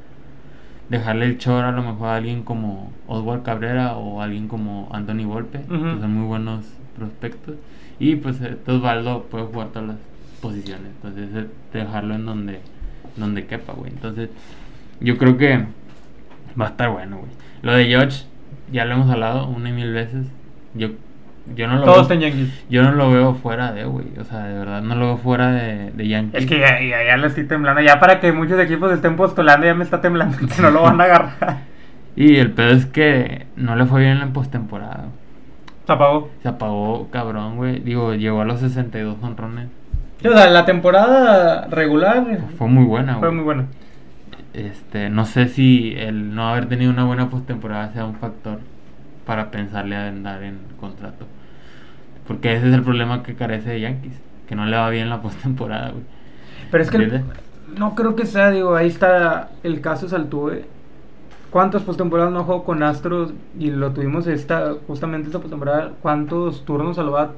[0.89, 5.25] Dejarle el chor a lo mejor a alguien como Oswald Cabrera o alguien como Anthony
[5.27, 7.55] Volpe, que son muy buenos prospectos.
[8.01, 9.97] Y pues Osvaldo puede jugar todas las
[10.41, 10.89] posiciones.
[10.97, 12.61] Entonces, eh, dejarlo en donde,
[13.15, 13.93] donde quepa, güey.
[13.93, 14.29] Entonces,
[14.99, 15.67] yo creo que
[16.61, 17.31] va a estar bueno, güey.
[17.63, 18.25] Lo de George,
[18.73, 20.27] ya lo hemos hablado una y mil veces.
[20.75, 20.89] Yo,
[21.55, 22.19] yo no lo Todos veo.
[22.19, 22.65] Yankees.
[22.69, 24.07] Yo no lo veo fuera de, güey.
[24.19, 26.43] O sea, de verdad, no lo veo fuera de, de Yankees.
[26.43, 27.81] Es que ya, ya, ya le estoy temblando.
[27.83, 31.01] Ya para que muchos equipos estén postulando, ya me está temblando que no lo van
[31.01, 31.59] a agarrar.
[32.17, 35.07] Y el pedo es que no le fue bien en postemporada.
[35.87, 36.31] Se apagó.
[36.43, 37.79] Se apagó, cabrón, güey.
[37.81, 39.69] Digo, llegó a los 62 honrones.
[40.25, 42.25] O sea, la temporada regular
[42.59, 43.35] Fue muy buena, fue güey.
[43.37, 43.67] muy buena.
[44.55, 48.61] Este, no sé si el no haber tenido una buena postemporada sea un factor
[49.27, 51.27] para pensarle a andar en contrato.
[52.27, 54.21] Porque ese es el problema que carece de Yankees.
[54.49, 56.03] Que no le va bien la postemporada, güey.
[56.71, 57.21] Pero es que
[57.77, 60.65] no creo que sea, digo, ahí está el caso Saltuve.
[61.51, 63.33] ¿Cuántas postemporadas no jugó con Astros?
[63.59, 65.93] Y lo tuvimos esta, justamente esta postemporada.
[66.03, 67.31] ¿Cuántos turnos al bat?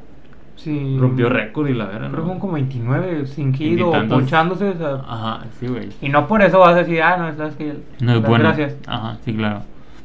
[0.56, 2.22] Sin- Rompió récord y la verdad, Creo que ¿no?
[2.24, 4.70] fueron como 29 sin hit o ponchándose.
[4.70, 5.90] o sea, Ajá, sí, güey.
[6.02, 7.74] y no por eso vas a decir, ah, no, sabes que.
[8.00, 8.44] No es las bueno.
[8.44, 8.74] Gracias.
[8.86, 9.60] Ajá, sí, claro.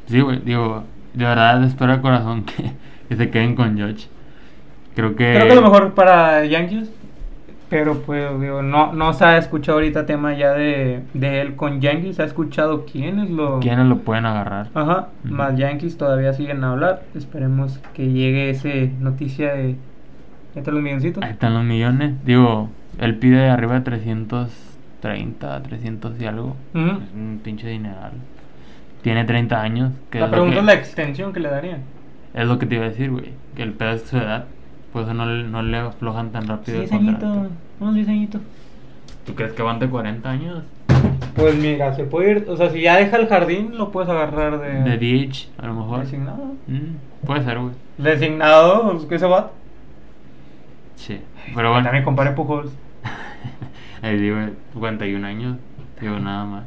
[0.06, 2.72] Sí, güey, digo, de verdad espero de corazón que,
[3.08, 4.06] que se queden con George.
[4.94, 5.34] Creo que...
[5.34, 6.90] Creo que lo mejor para Yankees.
[7.70, 11.80] Pero pues, digo, no, no se ha escuchado ahorita tema ya de, de él con
[11.80, 12.16] Yankees.
[12.16, 13.58] Se ha escuchado quiénes lo.
[13.60, 14.68] ¿Quiénes lo pueden agarrar?
[14.74, 17.02] Ajá, más Yankees todavía siguen a hablar.
[17.14, 19.76] Esperemos que llegue ese noticia de.
[20.54, 21.24] Entre los milloncitos.
[21.24, 22.12] Ahí están los millones.
[22.24, 26.56] Digo, él pide arriba de 330, 300 y algo.
[26.74, 28.12] Es un pinche dineral.
[29.02, 29.92] Tiene 30 años.
[30.10, 31.80] Que La es, pregunta que, es la extensión que le darían.
[32.34, 33.32] es lo que te iba a decir, güey.
[33.56, 34.44] Que el pedo es su edad.
[34.94, 37.48] Por eso no, le- no le aflojan tan rápido el 10 añitos,
[37.80, 38.40] unos 10 añitos.
[39.26, 40.62] ¿Tú crees que aguante 40 años?
[41.34, 42.46] Pues mira, se puede ir.
[42.48, 44.82] O sea, si ya deja el jardín, lo puedes agarrar de.
[44.88, 46.00] De DH, a lo mejor.
[46.00, 46.44] Designado.
[46.68, 47.72] Mm, puede ser, güey.
[47.98, 49.50] Designado, ¿qué se va?
[50.96, 51.20] Sí.
[51.54, 51.84] Pero bueno.
[51.84, 52.70] También compare Pujols.
[54.02, 54.36] Ahí digo,
[54.74, 55.56] 51 años.
[56.00, 56.64] Digo, nada más.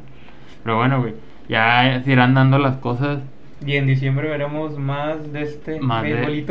[0.62, 1.14] Pero bueno, güey.
[1.48, 3.20] Ya se irán dando las cosas.
[3.66, 6.10] Y en diciembre veremos más de este Más de-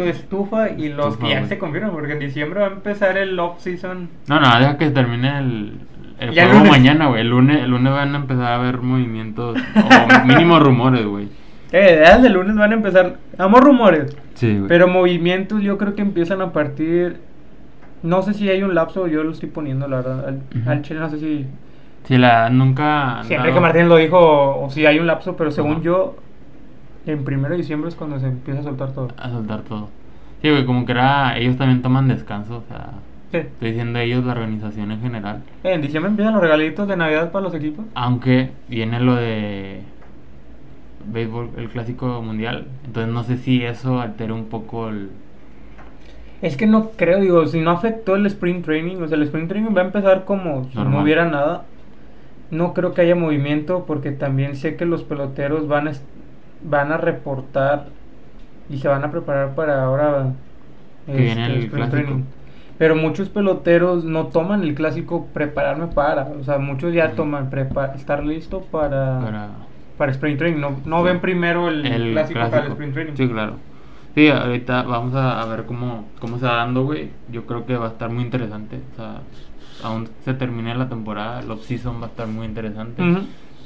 [0.09, 3.39] estufa y los estufa, que ya se confirman, porque en diciembre va a empezar el
[3.39, 4.09] off-season.
[4.27, 5.73] No, no, deja que termine el,
[6.19, 6.69] el juego lunes.
[6.71, 7.21] mañana, güey.
[7.21, 11.29] El lunes, el lunes van a empezar a haber movimientos o mínimo rumores, güey.
[11.71, 14.67] Eh, desde el lunes van a empezar, amo rumores, Sí, güey.
[14.67, 17.17] pero movimientos yo creo que empiezan a partir,
[18.03, 20.69] no sé si hay un lapso, yo lo estoy poniendo, la verdad, al, Ujú.
[20.69, 21.45] al chile no sé si,
[22.05, 23.19] Sí, la nunca.
[23.23, 24.17] siempre dado- que Martín lo dijo,
[24.63, 26.15] o si hay un lapso, pero según yo,
[27.11, 29.09] en primero de diciembre es cuando se empieza a soltar todo.
[29.17, 29.89] A soltar todo.
[30.41, 31.37] Sí, güey, como que era.
[31.37, 32.91] Ellos también toman descanso, o sea.
[33.31, 33.37] Sí.
[33.37, 35.43] Estoy diciendo ellos, la organización en general.
[35.63, 37.85] En diciembre empiezan los regalitos de Navidad para los equipos.
[37.93, 39.81] Aunque viene lo de
[41.11, 42.67] béisbol, el clásico mundial.
[42.85, 45.09] Entonces no sé si eso altera un poco el.
[46.41, 49.49] Es que no creo, digo, si no afectó el sprint training, o sea, el sprint
[49.49, 51.65] training va a empezar como si no hubiera nada.
[52.51, 55.91] No creo que haya movimiento porque también sé que los peloteros van a,
[56.61, 57.89] van a reportar
[58.69, 60.33] y se van a preparar para ahora
[61.05, 62.21] este, Que viene el clásico.
[62.77, 67.95] Pero muchos peloteros no toman el clásico prepararme para, o sea, muchos ya toman prepa-
[67.95, 69.49] estar listo para, para,
[69.97, 71.05] para sprint training, no, no Sí.
[71.05, 73.13] ven primero el, el clásico, para el sprint training.
[73.15, 73.53] Sí, claro.
[74.13, 77.11] Sí, ahorita vamos a, a ver cómo, cómo se va dando, güey.
[77.27, 78.77] Yo creo que va a estar muy interesante.
[78.91, 79.21] O sea,
[79.83, 83.01] aún se termine la temporada, el off-season va a estar muy interesante.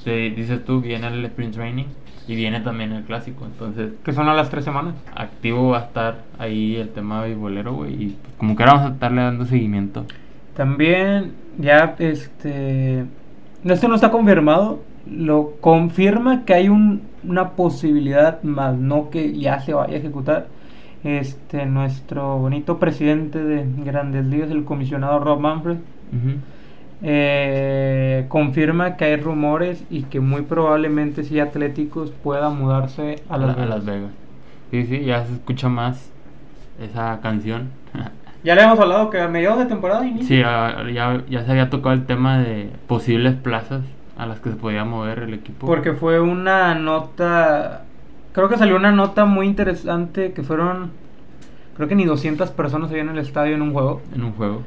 [0.04, 1.86] Sí, dices tú, viene el sprint training
[2.27, 3.45] y viene también el clásico.
[3.45, 4.93] Entonces, Que son a las tres semanas.
[5.15, 7.93] activo va a estar ahí el tema beisbolero, güey.
[7.93, 10.05] Y pues, como que ahora vamos a estarle dando seguimiento.
[10.55, 13.05] También ya este
[13.63, 19.60] esto no está confirmado, lo confirma que hay un- una posibilidad más no que ya
[19.60, 20.47] se vaya a ejecutar.
[21.03, 26.36] Este nuestro bonito presidente de Grandes Ligas, el comisionado Rob Manfred, Ujú.
[27.03, 33.47] Eh, confirma que hay rumores y que muy probablemente sí Atléticos pueda mudarse a Las
[33.47, 33.69] la- a Vegas.
[33.69, 34.11] Las Vegas.
[34.71, 36.09] Sí, sí, ya se escucha más
[36.81, 37.69] esa canción.
[38.43, 40.27] Ya le hemos hablado que a mediados de temporada inicia.
[40.27, 43.83] sí, a- ya, ya se había tocado el tema de posibles plazas
[44.17, 45.67] a las que se podía mover el equipo.
[45.67, 47.83] Porque fue una nota,
[48.31, 50.89] creo que salió una nota muy interesante que fueron,
[51.75, 54.01] creo que ni 200 personas había en el estadio en un juego.
[54.13, 54.63] En un juego.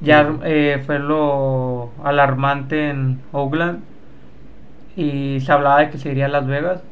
[0.00, 3.80] Ya eh, fue lo alarmante en Oakland
[4.96, 6.82] y se hablaba de que se iría a Las Vegas.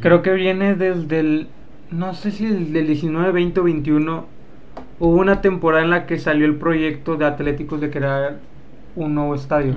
[0.00, 1.48] Creo que viene desde el,
[1.90, 4.26] no sé si desde el 19, 20 o 21,
[4.98, 8.38] hubo una temporada en la que salió el proyecto de Atléticos de crear
[8.96, 9.74] un nuevo estadio.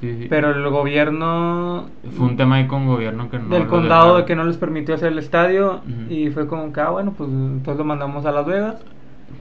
[0.00, 0.26] Sí, sí.
[0.30, 3.48] Pero el gobierno Fue un tema ahí con gobierno que no.
[3.48, 4.20] del condado dejaron.
[4.22, 7.28] de que no les permitió hacer el estadio y fue como que, ah, bueno, pues
[7.30, 8.76] entonces lo mandamos a Las Vegas.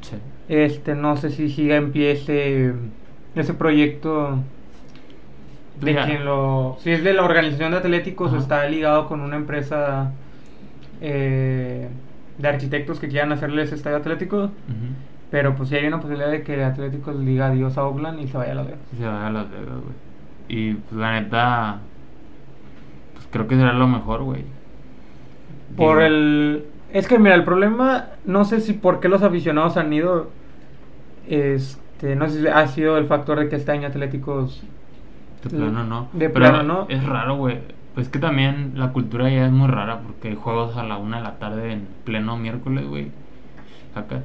[0.02, 0.18] Sí.
[0.50, 2.74] Este, no sé si siga en pie ese,
[3.36, 4.40] ese proyecto
[5.80, 6.78] de quien lo...
[6.82, 8.44] Si es de la organización de atléticos o Ajá.
[8.44, 10.12] está ligado con una empresa
[11.02, 11.88] eh,
[12.38, 14.52] de arquitectos que quieran hacerle ese estadio atlético.
[15.32, 18.28] Pero pues sí hay una posibilidad de que Atléticos le diga adiós a Oakland y
[18.28, 18.80] se vaya a Las Vegas.
[18.98, 19.96] Se vaya a Las Vegas, güey.
[20.48, 21.80] Y pues la neta.
[23.14, 24.44] Pues creo que será lo mejor, güey.
[25.78, 26.66] Por el...
[26.92, 30.32] Es que mira, el problema, no sé si por qué los aficionados han ido,
[31.28, 34.64] este, no sé si ha sido el factor de que este año Atléticos...
[35.44, 36.10] De plano no.
[36.14, 36.86] De Pero plano no.
[36.90, 37.60] Es raro, güey.
[37.94, 41.18] Pues que también la cultura ya es muy rara porque hay juegos a la una
[41.18, 43.12] de la tarde en pleno miércoles, güey.
[43.94, 44.22] Acá.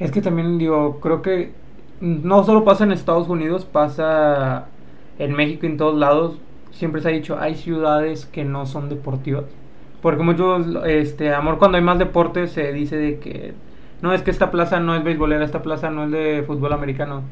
[0.00, 1.52] Es que también digo, creo que
[2.00, 4.66] no solo pasa en Estados Unidos, pasa
[5.18, 6.38] en México y en todos lados.
[6.72, 9.44] Siempre se ha dicho, hay ciudades que no son deportivas.
[10.00, 13.52] Porque muchos, este, amor, cuando hay más deportes se dice de que
[14.00, 17.22] no es que esta plaza no es beisbolera, esta plaza no es de fútbol americano,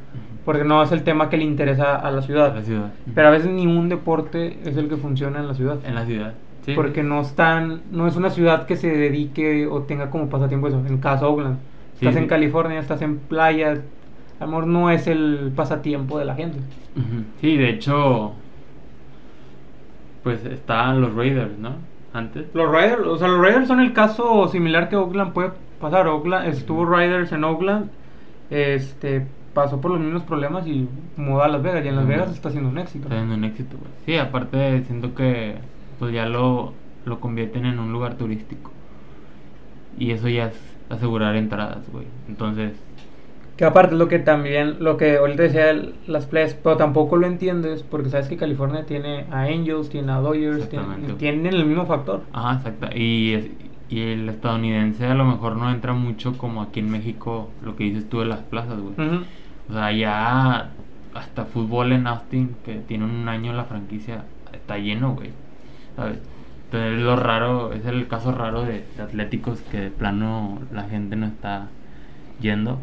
[0.44, 2.54] porque no es el tema que le interesa a la ciudad.
[2.54, 2.92] La ciudad.
[3.14, 5.78] Pero a veces ni un deporte es el que funciona en la ciudad.
[5.86, 6.34] En la ciudad.
[6.66, 6.74] Sí.
[6.74, 10.78] Porque no están, no es una ciudad que se dedique o tenga como pasatiempo eso.
[10.80, 11.56] En el caso Oakland.
[11.98, 12.20] Estás sí.
[12.20, 13.80] en California, estás en playas.
[14.38, 16.60] Amor, no es el pasatiempo de la gente.
[17.40, 18.34] Sí, de hecho.
[20.22, 21.72] Pues estaban los Raiders, ¿no?
[22.12, 22.46] Antes.
[22.54, 26.06] Los Raiders, o sea, los Raiders son el caso similar que Oakland puede pasar.
[26.06, 27.90] Oakland, estuvo Raiders en Oakland,
[28.50, 31.84] este, pasó por los mismos problemas y mudó a Las Vegas.
[31.84, 32.06] Y en Las.
[32.06, 33.06] Vegas está siendo un éxito.
[33.06, 33.90] Está siendo un éxito, güey.
[34.06, 35.56] Sí, aparte siento que
[35.98, 38.70] pues ya lo, lo convierten en un lugar turístico.
[39.98, 42.06] Y eso ya es asegurar entradas, güey.
[42.28, 42.72] Entonces,
[43.56, 47.16] Que aparte es lo que también, lo que ahorita decía el- las playas, pero tampoco
[47.16, 50.84] lo entiendes porque sabes que California tiene a Angels, tiene a Dodgers, tiene-
[51.18, 52.22] tienen el mismo factor.
[52.32, 52.86] ajá, exacto.
[52.96, 53.50] Y, es-
[53.88, 57.82] y el estadounidense a lo mejor no entra mucho como aquí en México, lo que
[57.84, 58.94] dices tú de las plazas, güey.
[59.68, 60.70] O sea, ya
[61.14, 64.22] hasta fútbol en Austin, que tiene un año la franquicia,
[64.52, 65.30] está lleno, güey.
[65.96, 66.18] ¿Sabes?
[66.70, 71.16] Entonces lo raro, es el caso raro de, de Atléticos que de plano la gente
[71.16, 71.68] no está
[72.40, 72.78] yendo.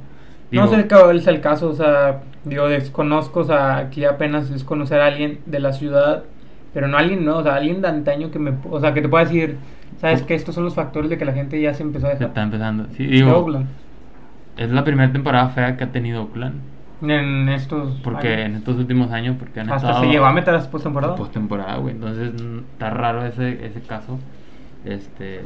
[0.51, 4.63] no sé cuál es el caso, o sea, digo, desconozco, o sea, aquí apenas es
[4.63, 6.23] conocer a alguien de la ciudad,
[6.73, 9.09] pero no alguien, no, o sea, alguien de antaño que me, o sea, que te
[9.09, 9.57] pueda decir,
[9.97, 12.25] sabes que estos son los factores de que la gente ya se empezó a se
[12.25, 12.27] dejar.
[12.27, 12.87] está empezando.
[12.97, 13.67] Sí, digo, Oakland,
[14.57, 16.61] es la primera temporada fea que ha tenido Oakland.
[17.01, 18.45] En estos Porque años.
[18.45, 21.15] en estos últimos años, porque han hasta estado se llegó a meter a postemporada.
[21.15, 21.95] postemporada, güey.
[21.95, 22.33] Entonces
[22.71, 24.19] está raro ese, ese caso.
[24.83, 25.41] Este.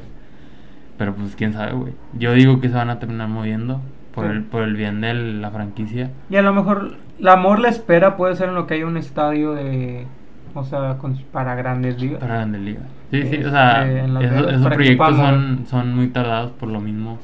[0.97, 1.93] Pero pues quién sabe, güey.
[2.13, 3.81] Yo digo que se van a terminar moviendo
[4.13, 4.31] por Sí.
[4.31, 6.11] el, por el bien de la franquicia.
[6.29, 8.97] Y a lo mejor la amor la espera puede ser en lo que hay un
[8.97, 10.05] estadio de,
[10.53, 12.19] o sea, con- para grandes ligas.
[12.19, 12.83] Para Grandes Ligas.
[13.11, 13.87] Sí, sí, o Este, sea,
[14.51, 17.17] esos, proyectos son, son muy tardados por lo mismo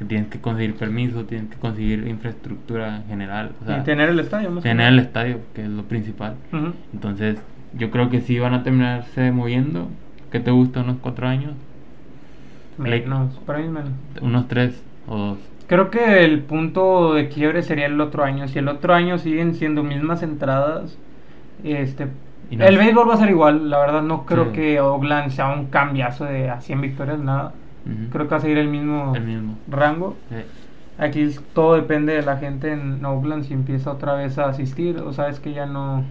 [0.00, 3.52] que tienes que conseguir permiso, tienes que conseguir infraestructura en general.
[3.62, 6.36] O sea, y tener el estadio, más tener el estadio, que es lo principal.
[6.94, 7.36] Entonces,
[7.74, 9.88] yo creo que sí van a terminarse moviendo.
[10.32, 10.80] ¿Qué te gusta?
[10.80, 11.52] ¿Unos cuatro años?
[12.78, 13.90] Menos, para mí menos.
[14.22, 15.38] ¿Unos tres o dos?
[15.66, 18.48] Creo que el punto de quiebre sería el otro año.
[18.48, 20.96] Si el otro año siguen siendo mismas entradas,
[21.62, 22.06] este,
[22.50, 23.68] no- el béisbol va a ser igual.
[23.68, 24.52] La verdad no creo Sí.
[24.52, 27.52] que Oakland sea un cambiazo de a 100 victorias, nada.
[28.12, 29.56] Creo que va a seguir el mismo, El mismo.
[29.68, 30.16] rango.
[30.28, 30.36] Sí.
[30.98, 35.12] Aquí todo depende de la gente en Oakland si empieza otra vez a asistir o
[35.12, 36.04] sabes que ya no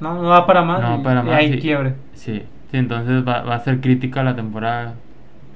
[0.00, 1.58] no, no va para más No, y, para y más, hay sí.
[1.58, 1.94] quiebre.
[2.14, 4.94] Sí, sí, entonces va, va a ser crítica la temporada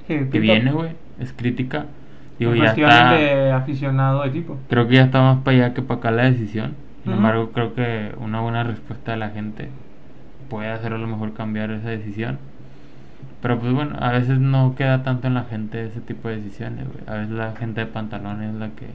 [0.07, 0.91] Sí, que viene, güey.
[1.19, 1.85] Es crítica.
[2.39, 3.13] Digo, ya está.
[3.13, 4.57] de aficionado equipo.
[4.69, 6.73] Creo que ya está más para allá que para acá la decisión.
[7.03, 9.69] Sin embargo, creo que una buena respuesta de la gente
[10.49, 12.37] puede hacer a lo mejor cambiar esa decisión.
[13.43, 16.87] Pero pues bueno, a veces no queda tanto en la gente ese tipo de decisiones,
[16.87, 17.03] güey.
[17.07, 18.87] A veces la gente de pantalones es la que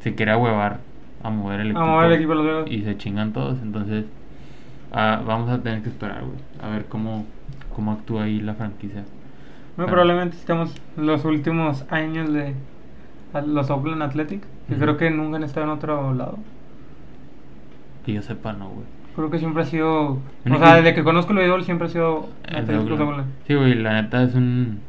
[0.00, 0.78] se quiere ahuevar
[1.22, 1.86] a mover el A equipo.
[1.86, 2.34] mover el equipo.
[2.66, 3.60] Y se chingan todos.
[3.62, 4.06] Entonces,
[4.92, 6.38] ah, vamos a tener que esperar, güey.
[6.62, 7.26] A ver cómo,
[7.74, 9.04] cómo actúa ahí la franquicia.
[9.76, 12.54] Muy probablemente estemos los últimos años de
[13.34, 16.38] a- los Oakland Athletic, que creo que nunca han estado en otro lado.
[18.06, 18.86] Que yo sepa, no, güey.
[19.16, 20.10] Creo que siempre ha sido.
[20.10, 22.28] O sea, desde que conozco el béisbol siempre ha sido.
[23.46, 24.80] Sí, güey, la neta es un,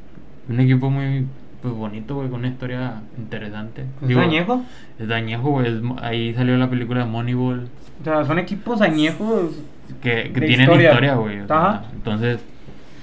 [0.49, 1.25] un equipo muy
[1.61, 3.85] pues, bonito, güey, con una historia interesante.
[4.01, 4.63] ¿Es Digo, añejo?
[4.99, 5.81] Es dañejo, güey.
[6.01, 7.69] ahí salió la película de Moneyball.
[8.01, 9.63] O sea, son equipos añejos.
[10.01, 11.15] Que, que tienen historia.
[11.15, 11.47] güey.
[11.47, 11.85] sea, Ajá.
[11.93, 12.43] entonces,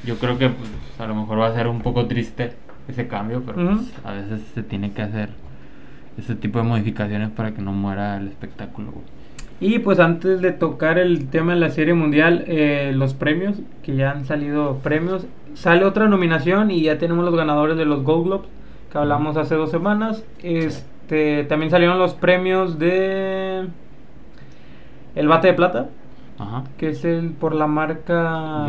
[0.04, 2.52] yo creo que pues, a lo mejor va a ser un poco triste
[2.86, 5.30] ese cambio, pero pues, a veces se tiene que hacer
[6.18, 9.04] ese tipo de modificaciones para que no muera el espectáculo, güey.
[9.60, 13.94] Y pues antes de tocar el tema de la Serie Mundial, eh, los premios, que
[13.96, 18.26] ya han salido premios, sale otra nominación y ya tenemos los ganadores de los Gold
[18.26, 18.48] Globes,
[18.90, 20.24] que hablamos hace dos semanas.
[20.42, 23.66] Este, también salieron los premios de
[25.14, 25.88] el bate de plata,
[26.38, 26.64] Ajá.
[26.76, 28.66] que es el por la marca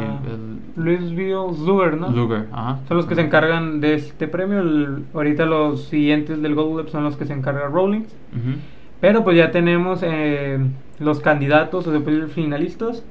[0.76, 2.12] Louisville Zuger, ¿no?
[2.12, 2.80] Luger, ajá.
[2.88, 4.60] Son los que se encargan de este premio.
[4.60, 8.16] el- ahorita los siguientes del Gold Globe son los que se encarga Rawlings.
[9.06, 10.58] Pero pues ya tenemos eh,
[10.98, 13.04] los candidatos o decir finalistas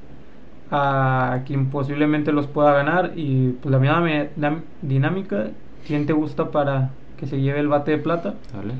[0.69, 5.51] a quien posiblemente los pueda ganar y pues la misma dinámica,
[5.87, 8.33] quién te gusta para que se lleve el bate de plata.
[8.51, 8.73] Sale.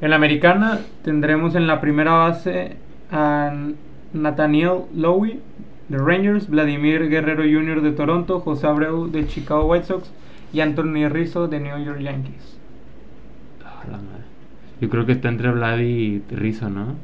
[0.00, 2.76] En la americana tendremos en la primera base
[3.10, 3.52] a
[4.12, 5.40] Nathaniel Lowy
[5.88, 7.82] de Rangers, Vladimir Guerrero Jr.
[7.82, 10.12] de Toronto, José Abreu de Chicago White Sox
[10.52, 12.60] y Anthony Rizzo de New York Yankees.
[13.64, 14.19] Ah, la madre.
[14.80, 16.94] Yo creo que está entre Vlad y Rizzo, ¿no?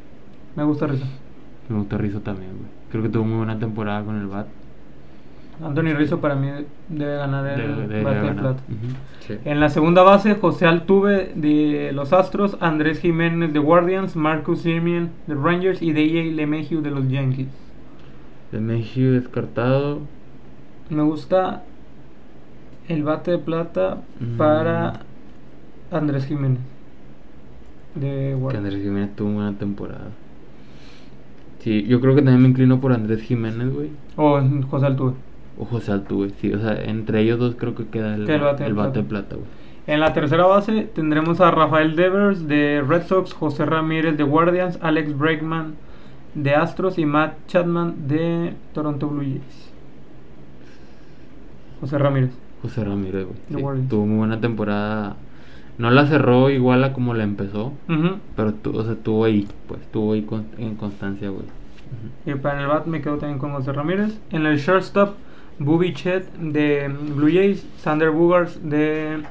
[0.57, 1.07] Me gusta Rizzo.
[1.69, 2.71] Me gusta Rizzo también, güey.
[2.91, 4.47] Creo que tuvo muy buena temporada con el BAT.
[5.63, 6.49] Anthony Rizzo para mí
[6.89, 8.63] debe ganar el Debe- bate de plata.
[9.21, 9.35] Sí.
[9.45, 15.11] En la segunda base, José Altuve de los Astros, Andrés Jiménez de Guardians, Marcus Simeon
[15.27, 17.49] de Rangers y DJ LeMahieu de los Yankees.
[18.53, 20.01] De Mayhew descartado.
[20.91, 21.63] Me gusta
[22.89, 24.37] el bate de plata Mm.
[24.37, 25.01] para
[25.91, 26.61] Andrés Jiménez
[27.97, 28.57] de Que.
[28.57, 30.09] Andrés Jiménez tuvo una buena temporada.
[31.61, 33.91] Sí, yo creo que también me inclino por Andrés Jiménez, güey.
[34.17, 35.15] O José Altuve.
[35.59, 36.53] O José Altuve, sí.
[36.53, 38.91] O sea, entre ellos dos creo que queda el, Que el bate de el bate
[38.93, 39.01] plata.
[39.03, 39.49] de plata, güey.
[39.89, 44.79] En la tercera base tendremos a Rafael Devers de Red Sox, José Ramírez de Guardians,
[44.83, 45.75] Alex Bregman
[46.35, 49.73] de Astros y Matt Chapman de Toronto Blue Jays.
[51.81, 52.31] José Ramírez.
[52.63, 53.37] José Ramírez, güey.
[53.81, 55.17] Sí, tuvo muy buena temporada.
[55.79, 57.73] No la cerró igual a como la empezó.
[58.37, 61.45] Pero tu- o sea, estuvo ahí, pues, estuvo ahí con- en constancia, güey.
[62.25, 64.19] Y para el bat me quedo también con José Ramírez.
[64.31, 65.15] En el shortstop,
[65.59, 69.23] Bobby Chet de Blue Jays, Sander Bogarts de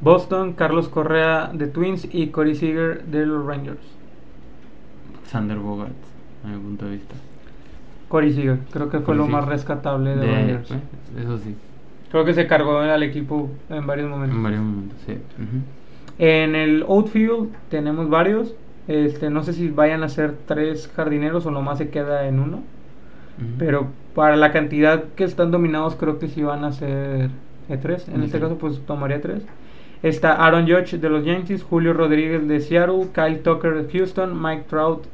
[0.00, 3.80] Boston, Carlos Correa de Twins y Corey Seager de los Rangers.
[5.26, 5.92] Sander Bogart,
[6.44, 7.14] a mi punto de vista.
[8.08, 9.40] Corey Seager, creo que fue Corey lo Seager.
[9.40, 10.68] más rescatable de, De- Rangers.
[10.68, 11.54] pues, eso sí,
[12.10, 14.36] Creo que se cargó al equipo en varios momentos.
[14.36, 15.18] en varios momentos, sí.
[16.18, 18.54] En el outfield tenemos varios.
[18.86, 22.62] Este, no sé si vayan a ser tres jardineros o nomás se queda en uno.
[23.56, 27.30] Pero para la cantidad que están dominados, creo que sí van a ser
[27.68, 28.08] de tres.
[28.08, 29.44] En este caso, pues tomaría tres.
[30.02, 34.64] Está Aaron Judge de los Yankees, Julio Rodríguez de Seattle, Kyle Tucker de Houston, Mike
[34.68, 35.04] Trout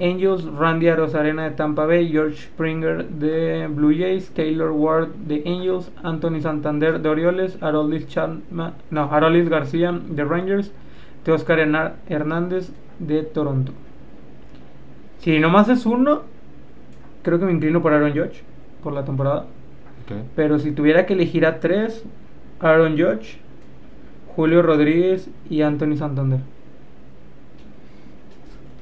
[0.00, 5.90] Angels, Randy Arozarena de Tampa Bay, George Springer de Blue Jays, Taylor Ward de Angels,
[6.02, 10.72] Anthony Santander de Orioles, Aroldis, Chapman- no, Aroldis García de Rangers,
[11.24, 11.58] Teoscar
[12.08, 13.72] Hernández de Toronto.
[15.18, 16.22] Si nomás es uno,
[17.22, 18.42] creo que me inclino por Aaron Judge
[18.82, 19.44] por la temporada.
[20.34, 22.04] Pero si tuviera que elegir a tres,
[22.60, 23.38] Aaron Judge,
[24.34, 26.40] Julio Rodríguez y Anthony Santander.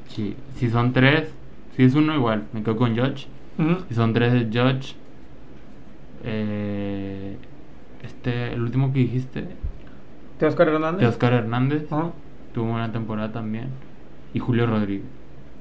[0.09, 1.33] Sí, si son tres,
[1.77, 2.92] si es uno igual, me quedo con.
[2.92, 3.85] Ujú.
[3.88, 4.94] Si son tres es Judge.
[6.25, 7.37] Eh,
[8.03, 9.44] este, el último que dijiste,
[10.38, 11.01] Teoscar Hernández.
[11.01, 11.87] de Oscar Hernández,
[12.53, 13.68] tuvo una temporada también.
[14.35, 15.07] Y Julio Rodríguez.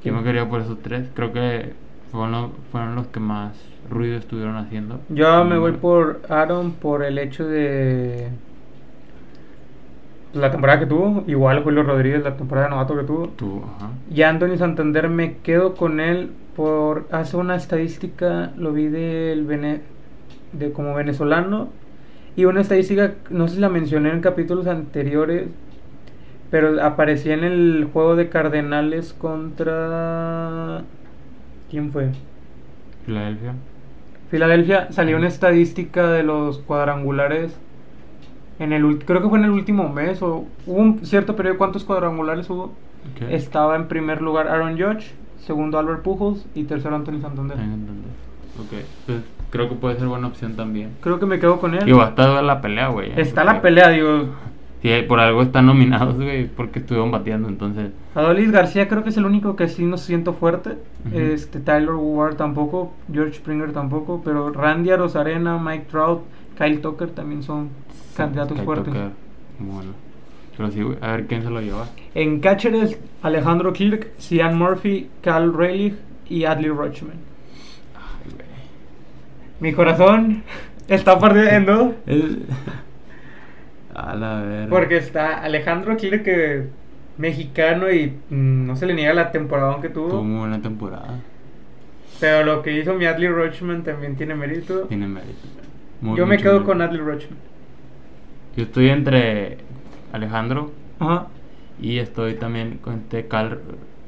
[0.04, 1.10] Yo me quería por esos tres.
[1.14, 1.74] Creo que
[2.12, 3.58] fueron, fueron los que más
[3.90, 5.02] ruido estuvieron haciendo.
[5.10, 8.30] Yo me voy por Aaron por el hecho de
[10.34, 13.28] la temporada que tuvo, igual Julio Rodríguez la temporada de novato que tuvo.
[13.30, 13.90] Tuvo, ajá.
[14.14, 19.82] Y Anthony Santander me quedo con él por hace una estadística, lo vi del Vene-
[20.54, 21.70] de como venezolano
[22.36, 25.48] y una estadística, no sé si la mencioné en capítulos anteriores,
[26.50, 30.84] pero aparecía en el juego de Cardenales contra
[31.70, 32.10] ¿quién fue?
[33.06, 33.54] Filadelfia.
[34.30, 37.58] Filadelfia salió una estadística de los cuadrangulares
[38.60, 41.84] en el creo que fue en el último mes o hubo un cierto periodo cuántos
[41.84, 42.74] cuadrangulares hubo.
[43.30, 47.58] Estaba en primer lugar Aaron Judge, segundo Albert Pujols y tercero Anthony Santander.
[47.58, 48.10] Tengo entendido.
[48.60, 50.92] Ok, pues creo que puede ser buena opción también.
[51.02, 51.86] Creo que me quedo con él.
[51.86, 53.12] Digo, va a estar la pelea, güey.
[53.16, 54.26] Está la pelea, digo.
[54.82, 57.92] Sí, por algo están nominados, güey, porque estuvieron bateando, entonces.
[58.14, 60.78] Adolis García creo que es el único que sí no siento fuerte.
[61.08, 61.18] Ujú.
[61.18, 66.22] Este Tyler Ward tampoco, George Springer tampoco, pero Randy Arozarena, Mike Trout,
[66.58, 67.70] Kyle Tucker también son
[68.16, 68.86] candidatos Sky fuertes.
[68.94, 69.10] Tucker,
[69.60, 69.92] Bueno.
[70.56, 71.86] Pero sí, a ver quién se lo lleva.
[72.16, 75.96] En catchers, Alejandro Kirk, Cian Murphy, Cal Rayleigh
[76.30, 77.14] y Adley Rutschman.
[77.96, 78.48] Ay, güey.
[79.60, 80.42] Mi corazón
[80.88, 82.38] está perdiendo Es-
[83.94, 84.70] A la verga.
[84.70, 86.68] porque está Alejandro Kirk, que
[87.20, 90.24] mexicano y mm, no se le niega la temporada que Tuvo tuvo.
[90.24, 91.20] muy buena temporada.
[92.20, 94.82] Pero lo que hizo mi Adley Rutschman también tiene mérito.
[94.88, 95.48] Tiene mérito.
[96.02, 96.66] Muy- Yo me quedo mérito.
[96.68, 97.40] con Adley Rutschman.
[98.56, 99.58] Yo estoy entre
[100.14, 101.28] Alejandro Ajá.
[101.82, 103.60] y estoy también con este Cal,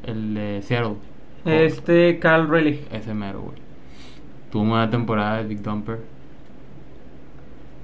[0.04, 0.96] el de Seattle.
[1.46, 2.86] Este Cal Rayleigh.
[2.92, 3.58] Ese mero, güey.
[4.52, 6.00] Tuvo una buena temporada de Big Dumper.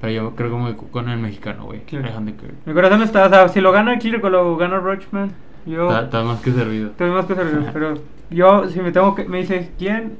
[0.02, 1.82] Pero yo creo que me con el mexicano, güey.
[1.82, 2.06] Claro.
[2.06, 2.54] Alejandro Kirk.
[2.66, 5.32] Mi corazón está, o sea, si lo gana Kirk o lo gana Rutschman,
[5.66, 6.92] yo Está, está más que servido.
[6.92, 7.70] tengo más que servir.
[7.74, 7.94] pero
[8.30, 10.18] yo, si me tengo que, me dices, ¿quién?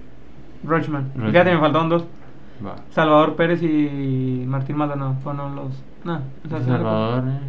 [0.64, 1.12] Rutschman.
[1.14, 2.06] Fíjate, me faltaron dos.
[2.66, 2.76] Va.
[2.92, 5.74] Salvador Pérez y Martín Maldonado fueron los.
[6.06, 7.40] O sea, Salvador, eh.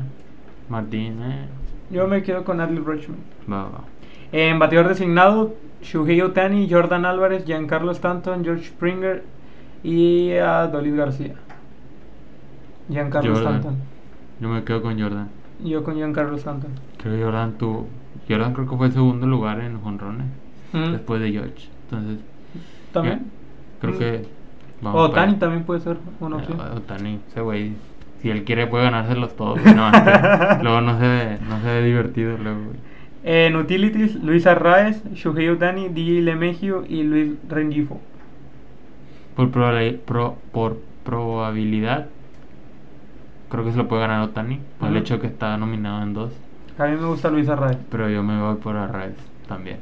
[0.69, 1.47] Martín, eh.
[1.91, 3.19] Yo me quedo con Adley Rutschman.
[3.51, 3.81] Va, va.
[4.33, 9.23] En bateador designado, Shuhei Otani, Jordan Álvarez, Giancarlo Stanton, George Springer
[9.85, 11.35] y Adolis García.
[12.89, 13.55] Giancarlo Jordan.
[13.57, 13.77] Stanton.
[14.41, 15.29] Yo me quedo con Jordan.
[15.65, 16.71] Yo con Giancarlo Stanton.
[16.99, 17.87] Creo que Jordan tuvo.
[18.29, 20.27] Jordan creo que fue segundo lugar en jonrones.
[20.73, 21.69] Mm, Después de George.
[21.85, 22.19] Entonces,
[22.93, 23.27] También.
[23.81, 23.99] creo Mm.
[23.99, 24.36] que.
[24.83, 26.61] O Otani para- también puede ser una Eh, opción.
[26.61, 27.73] Otani, ese güey.
[28.21, 29.61] Si él quiere, puede ganárselos todos.
[29.63, 30.01] güey, No, es que
[30.63, 32.77] luego no se ve, no se ve divertido, luego, güey.
[33.25, 38.01] En utilities, Luis Arraez, Shuhei Otani, DJ LeMegio y Luis Rengifo.
[39.35, 42.07] Por, probabili- pro- por probabilidad,
[43.51, 44.61] creo que se lo puede ganar Otani.
[44.79, 46.33] Por el hecho que está nominado en dos.
[46.79, 47.79] A mí me gusta Luis Arraez.
[47.91, 49.15] Pero yo me voy por Arraez
[49.49, 49.79] también.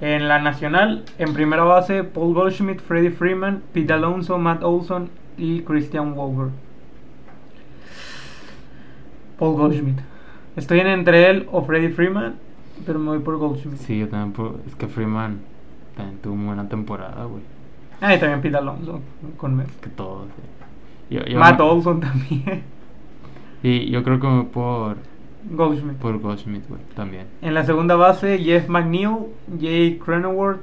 [0.00, 5.60] En la nacional, en primera base, Paul Goldschmidt, Freddie Freeman, Pete Alonso, Matt Olson y
[5.60, 6.48] Christian Wolver.
[9.38, 9.98] Paul Goldschmidt.
[10.56, 12.34] Estoy en entre él o Freddie Freeman,
[12.86, 13.78] pero me voy por Goldschmidt.
[13.78, 14.32] Sí, yo también.
[14.32, 15.38] por- es que Freeman
[15.96, 17.42] también tuvo muy buena temporada, güey.
[18.00, 19.00] Ah, y también Pete Alonso
[19.36, 19.72] con Mets.
[19.76, 20.26] Que todos.
[20.28, 21.14] sí.
[21.16, 22.62] Yo, yo Matt me- Olson también.
[23.62, 24.96] Y yo creo que me voy por,
[25.50, 25.96] Goldschmidt.
[25.96, 27.26] por Goldschmidt, güey, también.
[27.42, 29.16] En la segunda base, Jeff McNeil,
[29.60, 30.60] Jay Cronenworth,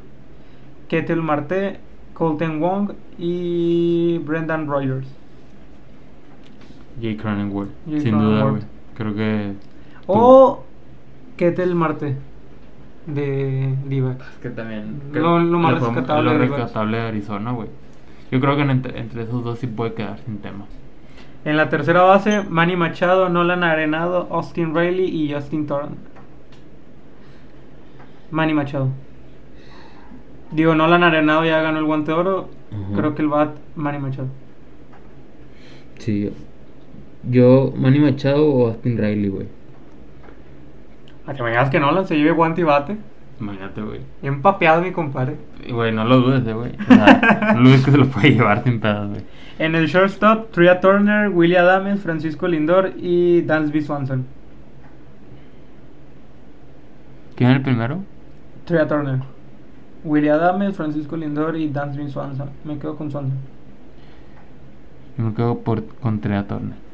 [0.88, 1.80] Ketel Marte,
[2.14, 5.08] Colton Wong y Brendan Rogers.
[7.02, 8.62] Jay Cronenworth, Jay sin duda, güey.
[8.62, 8.66] Cronenworth.
[8.96, 9.54] Creo que.
[10.08, 10.64] O
[11.36, 12.16] Ketel Marte
[13.06, 14.20] de Divac.
[14.22, 15.00] Es que también.
[15.14, 17.70] Lo- lo más rescatable Lo de rescatable de Arizona, güey.
[18.32, 20.66] Yo creo que en- entre, entre esos dos sí puede quedar sin tema.
[21.48, 25.98] En la tercera base, Manny Machado, Nolan Arenado, Austin Riley y Justin Turner.
[28.32, 28.90] Manny Machado.
[30.52, 32.50] Digo, Nolan Arenado ya ganó el guante de oro.
[32.94, 34.28] Creo que el bat, Manny Machado.
[36.00, 36.34] Sí,
[37.24, 37.72] yo.
[37.78, 39.48] Manny Machado o Austin Riley, güey.
[41.28, 42.98] A que me digas que Nolan se lleve guante y bate.
[43.40, 44.02] Imagínate, güey.
[44.22, 45.38] Bien papeado, mi compadre.
[45.66, 46.74] Y, Güey, no lo dudes, eh, güey.
[46.78, 49.37] O sea, no dudes que se lo puede llevar sin pedos, güey.
[49.60, 54.26] En el shortstop, Tria Turner, Willie Adames, Francisco Lindor y Dansby Swanson.
[57.36, 58.04] ¿Quién es el primero?
[58.66, 59.20] Tria Turner.
[60.04, 62.50] Willie Adames, Francisco Lindor y Dansby Swanson.
[62.64, 63.38] Me quedo con Swanson.
[65.18, 66.87] Yo me quedo por, con Trea Turner.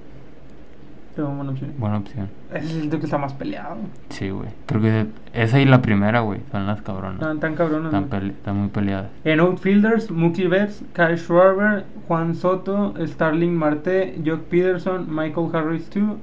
[1.16, 1.74] Tengo buena opción.
[1.78, 2.28] Buena opción.
[2.54, 3.76] Ese es el que está más peleado.
[4.10, 4.50] Sí, güey.
[4.66, 7.16] Creo que esa y la primera, güey, son las cabronas.
[7.22, 7.86] Están tan cabrones.
[7.94, 8.10] Están, ¿no?
[8.10, 9.12] pele- están muy peleadas.
[9.24, 16.16] En outfielders, Mookie Betts, Kyle Schwarber, Juan Soto, Starling Marte, Jock Peterson, Michael Harris II,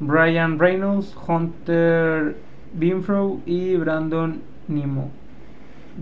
[0.00, 2.36] Brian Reynolds, Hunter
[2.74, 5.10] Binfro y Brandon Nimo.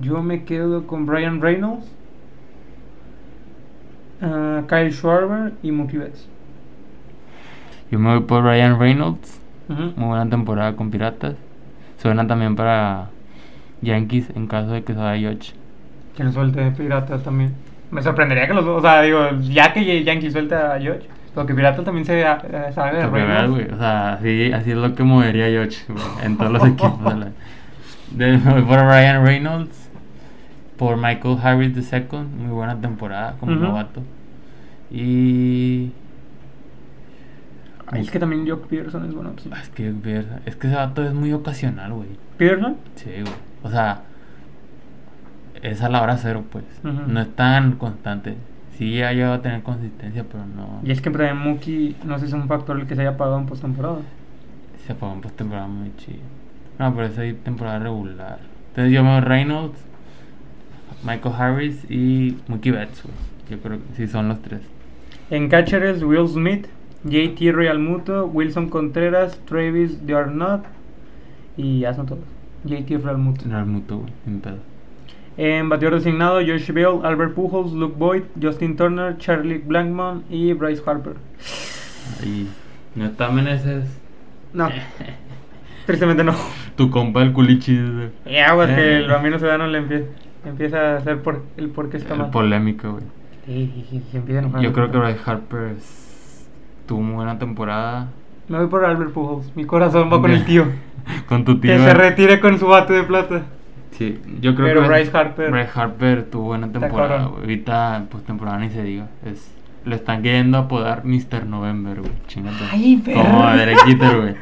[0.00, 1.86] Yo me quedo con Brian Reynolds,
[4.22, 6.28] ah, Kyle Schwarber y Mookie Betts.
[7.90, 9.40] Yo me voy por Ryan Reynolds.
[9.68, 11.34] Muy buena temporada con Piratas.
[11.98, 13.06] Suena también para
[13.82, 15.52] Yankees en caso de que se vaya Yoch.
[16.16, 17.54] Que lo suelte de Pirata también.
[17.90, 21.54] Me sorprendería que los dos, o sea, digo, ya que Yankee suelta a George, porque
[21.54, 22.26] Pirata también se eh,
[22.74, 23.72] sabe de que Reynolds.
[23.72, 27.04] O sea, así, así es lo que movería Yoch güey, en todos los equipos.
[27.04, 27.28] de la-
[28.12, 29.80] de- me voy por Ryan Reynolds.
[30.76, 32.18] Por Michael Harris II.
[32.36, 34.02] Muy buena temporada como novato.
[34.90, 35.90] Y.
[37.94, 39.54] Ay, es que también Jock Peterson es buena opción.
[39.54, 42.08] Ah, Es que, ver- es que ese vato es muy ocasional, güey.
[42.38, 42.76] ¿Peterson?
[42.96, 43.34] Sí, güey.
[43.62, 44.02] O sea,
[45.62, 46.64] es a la hora cero, pues.
[46.82, 48.36] No es tan constante.
[48.76, 50.80] Sí ha llegado a tener consistencia, pero no.
[50.82, 53.16] Y es que para Mookie no sé si es un factor el que se haya
[53.16, 53.98] pagado en postemporada.
[54.86, 56.18] Se apagó en postemporada muy chido.
[56.78, 58.38] No, pero esa es temporada regular.
[58.70, 59.78] Entonces yo me Reynolds,
[61.04, 63.14] Michael Harris y Mookie Betts, güey.
[63.48, 64.60] Yo creo que sí son los tres.
[65.30, 66.66] En catchers, Will Smith,
[67.04, 70.64] JT Realmuto, Wilson Contreras, Travis Darnot
[71.56, 72.24] y ya son todos.
[72.64, 73.46] JT Realmuto.
[73.46, 74.58] No es mutuo, güey, sin pedo.
[75.36, 80.82] En bateador designado, Josh Bell, Albert Pujols, Luke Boyd, Justin Turner, Charlie Blackmon y Bryce
[80.86, 81.14] Harper.
[82.24, 82.46] Y
[82.94, 83.84] no está Meneses.
[84.52, 84.68] No,
[85.86, 86.34] tristemente no.
[86.76, 87.76] Tu compa el culichi.
[87.76, 88.08] güey.
[88.26, 88.96] Y aguas que Eh.
[88.98, 90.06] el Ramiro Sedano le empie-
[90.46, 92.30] empieza a hacer por, el por qué está El mal.
[92.30, 93.04] polémico, güey.
[93.46, 94.62] Sí, se empieza a enojar.
[94.62, 96.03] Yo creo que Bryce Harper s-
[96.86, 98.08] tuvo muy buena temporada.
[98.48, 99.50] Me voy por Albert Pujols.
[99.56, 100.66] Mi corazón va con el tío.
[101.28, 101.70] Con tu tío.
[101.72, 103.42] Que se retire con su bate de plata.
[103.90, 107.40] Sí, yo creo Pero que Bryce Harper- Bryce Harper tuvo buena temporada, güey.
[107.42, 109.08] Ahorita, pues temporada ni se diga.
[109.24, 109.52] Es,
[109.84, 111.44] le están queriendo apodar Mr.
[111.46, 112.12] November, güey.
[112.26, 112.56] Chingate.
[112.72, 113.22] Ay, perro.
[113.22, 114.34] Como derechito, güey.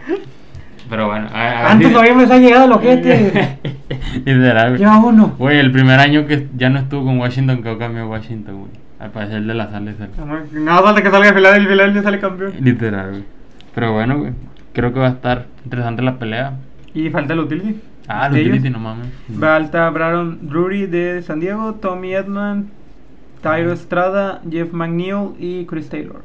[0.88, 3.58] Pero bueno, a, a Antes todavía me ha llegado el ojete.
[4.24, 4.78] Literal, güey.
[4.78, 5.34] Lleva uno.
[5.38, 8.70] Güey, el primer año que ya no estuvo con Washington, quedó cambió a Washington, güey.
[9.02, 10.10] Al parecer el de la sala es él.
[10.64, 12.52] Nada falta que salga Filadelfia y Filadelfia sale campeón.
[12.60, 13.24] Literal, güey.
[13.74, 14.32] Pero bueno, güey.
[14.72, 16.52] Creo que va a estar interesante la pelea.
[16.94, 17.80] Y falta el utility.
[18.06, 18.50] Ah, De los ellos.
[18.50, 19.08] Utility, no mames.
[19.40, 22.70] Falta Brandon Drury de San Diego, Tommy Edman,
[23.42, 26.22] Tyro Estrada, Jeff McNeil y Chris Taylor.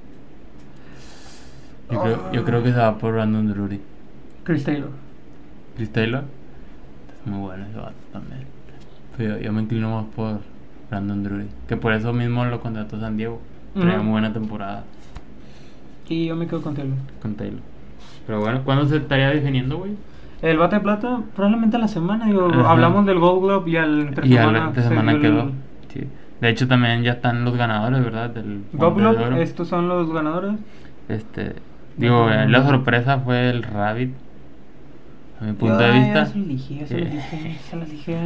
[1.91, 3.81] Yo creo, yo creo que se va por Brandon Drury.
[4.43, 4.91] Chris Taylor.
[5.77, 6.25] Chris Taylor.
[7.21, 8.41] Es muy bueno ese vato también.
[9.17, 10.41] Pero yo, yo me inclino más por
[10.89, 11.47] Brandon Drury.
[11.67, 13.41] Que por eso mismo lo contrató San Diego.
[13.73, 14.03] Traía Ujú.
[14.03, 14.83] muy buena temporada
[16.09, 16.97] Y yo me quedo con Taylor.
[17.21, 17.59] con Taylor.
[18.25, 19.91] Pero bueno, ¿cuándo se estaría definiendo, güey?
[20.41, 22.25] El bate de plata, probablemente a la semana.
[22.27, 22.71] digo, Ajá.
[22.71, 25.41] hablamos del Gold Globe y al entre Y a semana la entre se semana quedó.
[25.41, 25.51] el
[25.93, 26.07] Sí.
[26.41, 28.29] De hecho, también ya están los ganadores, ¿verdad?
[28.29, 28.97] Del Gold.
[28.97, 30.51] Globe, estos son los ganadores.
[31.09, 31.55] Este,
[31.97, 34.13] digo, la sorpresa fue el Rabbit,
[35.39, 36.25] a mi punto de vista.
[36.25, 38.17] Se los dije, ya se los dije, se los dije.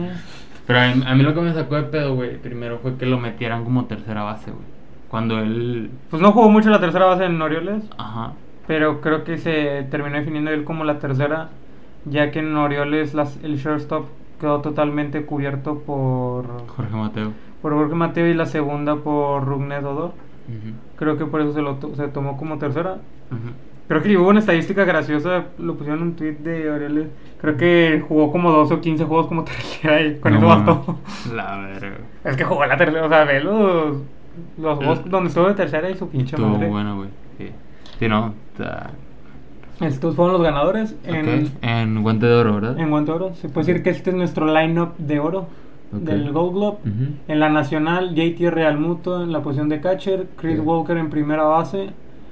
[0.67, 3.05] Pero a mí, a mí lo que me sacó de pedo, güey, primero fue que
[3.05, 4.63] lo metieran como tercera base, güey.
[5.09, 8.33] Cuando él, Pues no jugó mucho la tercera base en Orioles, ajá,
[8.67, 11.49] pero creo que se terminó definiendo él como la tercera,
[12.05, 14.05] ya que en Orioles las, el shortstop
[14.39, 17.33] quedó totalmente cubierto por, Jorge Mateo.
[17.61, 20.13] por Jorge Mateo y la segunda por Rugnet Odor.
[20.47, 22.99] Ujú, Creo que por eso se lo to- se tomó como tercera.
[23.31, 23.51] ujú.
[23.91, 27.07] Creo que hubo una estadística graciosa, lo pusieron en un tweet de Orioles.
[27.41, 30.97] Creo que jugó como 12 o 15 juegos como tercera y con No eso bastó.
[31.35, 31.97] La verga.
[32.23, 33.97] Es que jugó la tercera, o sea, ve los,
[34.57, 36.69] los juegos donde estuvo de tercera y su pinche Estuvo madre.
[36.69, 37.09] bueno, güey.
[37.37, 37.49] Sí.
[37.99, 38.33] Sí, no.
[39.81, 42.79] Estos fueron los ganadores en, En guante de oro, ¿verdad?
[42.79, 43.35] en Guante de Oro.
[43.35, 45.47] Se puede decir que este es nuestro line-up de oro
[45.91, 46.77] del Gold Globe.
[47.27, 50.61] En la nacional, JT Realmuto en la posición de catcher, Chris.
[50.63, 51.89] Walker en primera base,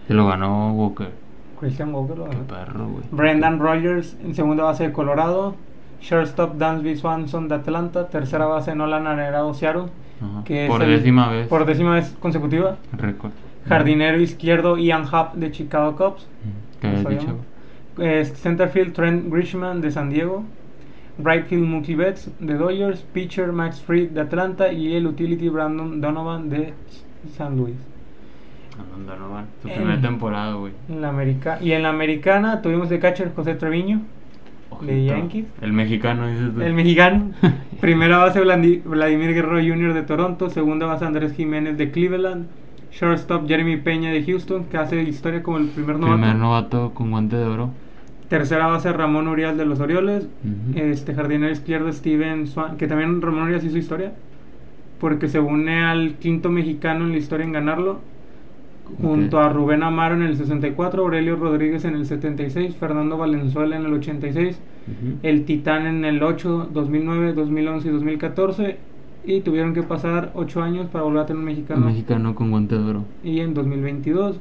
[0.07, 1.27] Se lo ganó Walker.
[1.59, 2.43] Christian ganó.
[2.47, 3.03] perro, güey.
[3.11, 5.55] Brendan Rogers en segunda base de Colorado,
[6.01, 9.87] shortstop Dansby Swanson de Atlanta, tercera base Nolan Arenado Seattle,
[10.21, 10.43] Ajá.
[10.45, 11.47] que es Por el- décima vez.
[11.47, 12.77] por décima vez consecutiva.
[12.93, 13.31] Récord.
[13.67, 16.27] Jardinero izquierdo Ian Happ de Chicago Cubs.
[18.41, 20.43] Centerfield Trent Grishman de San Diego.
[21.21, 23.01] Right field Mookie Betts de Dodgers.
[23.13, 24.71] Pitcher Max Fried de Atlanta.
[24.71, 26.73] Y el utility Brandon Donovan de
[27.35, 27.75] San Luis.
[29.05, 29.45] Donovan.
[29.61, 30.73] Su En- primera temporada, güey.
[30.89, 34.01] En la America y en la americana tuvimos de catcher José Treviño.
[34.81, 35.03] De.
[35.05, 35.45] Yankees.
[35.61, 36.61] El mexicano, dices tú.
[36.61, 37.31] El mexicano.
[37.81, 39.93] Primera base Vladi- Vladimir Guerrero Jr.
[39.93, 40.49] de Toronto.
[40.49, 42.45] Segunda base Andrés Jiménez de Cleveland.
[42.91, 46.13] Shortstop Jeremy Peña de Houston, que hace historia como el primer novato.
[46.17, 47.71] Primer novato con guante de oro.
[48.29, 50.27] Tercera base Ramón Urias de los Orioles.
[50.75, 54.13] Este jardinero izquierdo Steven Swan, que también Ramón Urias hizo historia.
[54.99, 57.99] Porque se une al quinto mexicano en la historia en ganarlo.
[59.01, 63.85] Junto a Rubén Amaro en el 64, Aurelio Rodríguez en el 76, Fernando Valenzuela en
[63.85, 65.17] el 86, Ujú.
[65.23, 68.77] el Titán en el 8, 2009, 2011 y 2014.
[69.25, 71.81] Y tuvieron que pasar 8 años para volver a tener un mexicano.
[71.81, 73.05] Un mexicano con guante de oro.
[73.23, 74.39] Y en 2022.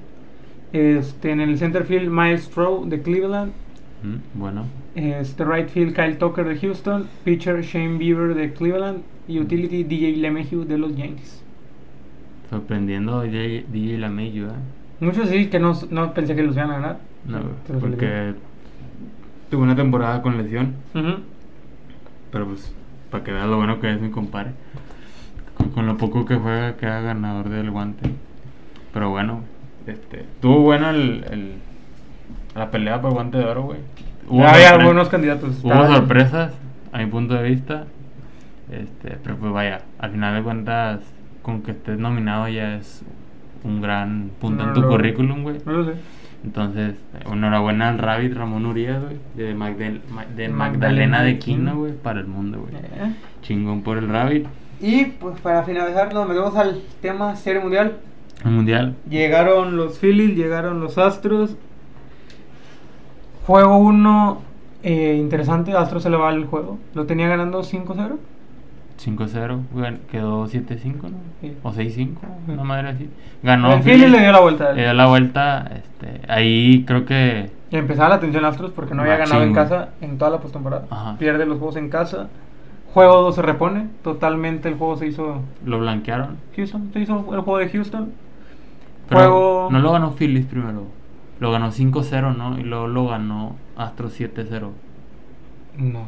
[0.73, 3.53] Este, en el center field, Miles Stroh de Cleveland.
[4.03, 4.19] Ujú.
[4.35, 4.65] Bueno.
[4.95, 10.17] Este right field Kyle Tucker de Houston, pitcher Shane Bieber de Cleveland y utility DJ
[10.17, 11.38] LeMahieu de los Yankees.
[12.51, 14.53] Sorprendiendo DJ, DJ Lamello, ¿eh?
[15.01, 16.99] Muchos sí que no, no pensé que los iban a ganar.
[17.25, 17.39] No,
[17.69, 18.35] los porque
[19.51, 20.75] tuvo una temporada con lesión.
[22.33, 22.73] Pero pues,
[23.11, 24.53] para que veas lo bueno que es mi compadre.
[25.57, 28.11] Con, con lo poco que juega, queda ganador del guante.
[28.93, 29.43] Pero bueno,
[29.87, 31.53] este, estuvo bueno el, el,
[32.57, 33.79] la pelea por guante de oro, güey.
[34.31, 35.63] Hay sorpre- algunos candidatos.
[35.63, 36.53] Hubo sorpresas,
[36.93, 37.85] a mi punto de vista.
[38.71, 41.01] Este, pero pues vaya, al final de cuentas,
[41.49, 43.01] con que estés nominado ya es
[43.65, 45.57] un gran punto No en tu lo- currículum, güey.
[45.65, 45.93] No lo sé.
[46.45, 51.39] Entonces, eh, enhorabuena al Rabbit Ramón Urias, güey, de, Magdal- Ma- de Magdalena Magdalena de
[51.39, 52.75] Quino, güey, para el mundo, güey.
[52.75, 53.15] Eh.
[53.41, 54.47] Chingón por el Rabbit.
[54.83, 57.97] Y pues para finalizar, nos metemos al tema Serie Mundial.
[58.45, 61.57] El mundial, Llegaron los Phillies, llegaron los Astros.
[63.47, 64.43] Juego 1,
[64.85, 65.73] interesante.
[65.73, 66.79] Astros se le va el juego.
[66.95, 68.19] Lo tenía ganando 5-0.
[68.99, 71.17] 5-0, güey, quedó 7-5, ¿no?
[71.41, 71.57] Sí.
[71.63, 72.15] O 6-5,
[72.49, 73.09] una madre así.
[73.43, 73.75] Ganó.
[73.75, 74.73] el Phillies le dio la vuelta.
[74.73, 79.03] Le dio la vuelta, este, ahí creo que Y empezaba la atención Astros porque no
[79.03, 79.63] había ganado en güey.
[79.65, 81.17] casa en toda la postemporada.
[81.19, 82.29] Pierde los juegos en casa.
[82.95, 83.87] Juego 2 se repone.
[84.03, 86.39] Totalmente el juego se hizo lo blanquearon.
[86.57, 86.91] Houston.
[86.93, 88.13] Se hizo el juego de Houston.
[89.09, 89.69] Pero Juego.
[89.71, 90.85] no lo ganó Phillies primero.
[91.39, 92.59] Lo ganó 5-0, ¿no?
[92.59, 94.71] Y luego lo ganó Astros 7-0.
[95.79, 96.01] No.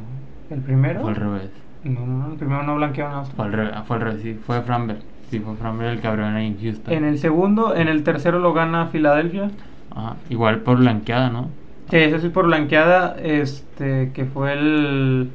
[0.50, 1.02] ¿El primero?
[1.02, 1.50] Fue al revés.
[1.84, 2.32] No, no, no.
[2.32, 3.36] El primero no blanquearon a Astros.
[3.36, 4.34] Fue al revés, fue al revés, sí.
[4.46, 4.98] Fue Framber.
[5.30, 6.92] Sí, fue Framber el que abrió en Houston.
[6.92, 9.50] En el segundo, en el tercero lo gana Filadelfia.
[9.94, 10.16] Ajá.
[10.28, 11.48] Igual por blanqueada, ¿no?
[11.88, 15.30] Que ese sí por blanqueada, este, que fue el...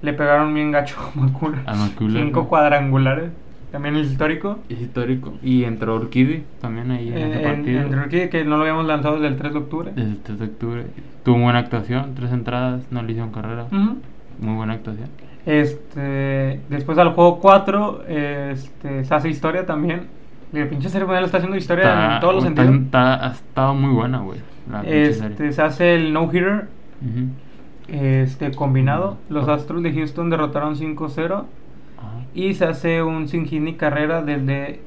[0.00, 1.66] Le pegaron bien gacho a McCullers.
[1.66, 2.48] A McCullers, Cinco ¿no?
[2.48, 3.30] cuadrangulares.
[3.72, 4.60] También el histórico.
[4.70, 5.34] Es histórico.
[5.42, 7.80] Y entró Urquidy también ahí en ese Eh, En, partido.
[7.82, 9.92] en rookie, que no lo habíamos lanzado desde el 3 de octubre.
[9.94, 10.86] Desde el 3 de octubre.
[11.24, 13.64] Tuvo buena actuación, tres entradas, no le hicieron carrera.
[13.64, 13.98] Ujú.
[14.40, 15.08] Muy buena actuación.
[15.48, 20.08] Este, después al juego 4, este, se hace historia también.
[20.52, 22.84] El pinche serie mundial está haciendo historia en todos los está- sentidos.
[22.86, 24.40] está- ha estado muy buena, güey.
[24.82, 25.08] serie.
[25.08, 26.68] Este, se hace el no-hitter
[27.88, 29.16] este, combinado.
[29.30, 31.46] Los Astros de Houston derrotaron 5-0.
[31.98, 32.08] Ajá.
[32.34, 34.80] Y se hace un sin hit ni carrera desde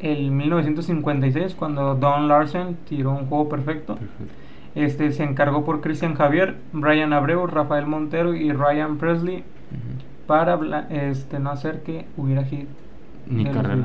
[0.00, 3.96] el 1956, cuando Don Larsen tiró un juego perfecto.
[3.96, 4.34] Perfecto.
[4.74, 9.44] Este se encargó por Cristian Javier, Brian Abreu, Rafael Montero y Ryan Presley
[10.26, 10.58] Para
[10.90, 12.68] este, no hacer que hubiera hit.
[13.26, 13.84] Ni carrera.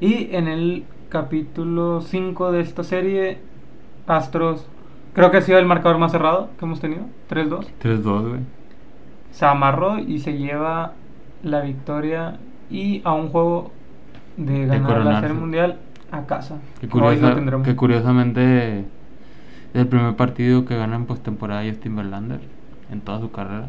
[0.00, 3.38] Y en el capítulo 5 de esta serie,
[4.06, 4.66] Astros,
[5.12, 7.66] creo que ha sido el marcador más cerrado que hemos tenido, 3-2.
[7.82, 8.40] 3-2, güey.
[9.30, 10.92] Se amarró y se lleva
[11.42, 12.36] la victoria
[12.70, 13.72] y a un juego
[14.36, 15.78] de ganar la serie mundial
[16.10, 16.58] a casa.
[16.80, 17.66] Que, Hoy curiosa- lo tendremos.
[17.66, 18.84] que curiosamente es
[19.74, 22.40] el primer partido que gana en postemporada Justin Verlander
[22.90, 23.68] en toda su carrera.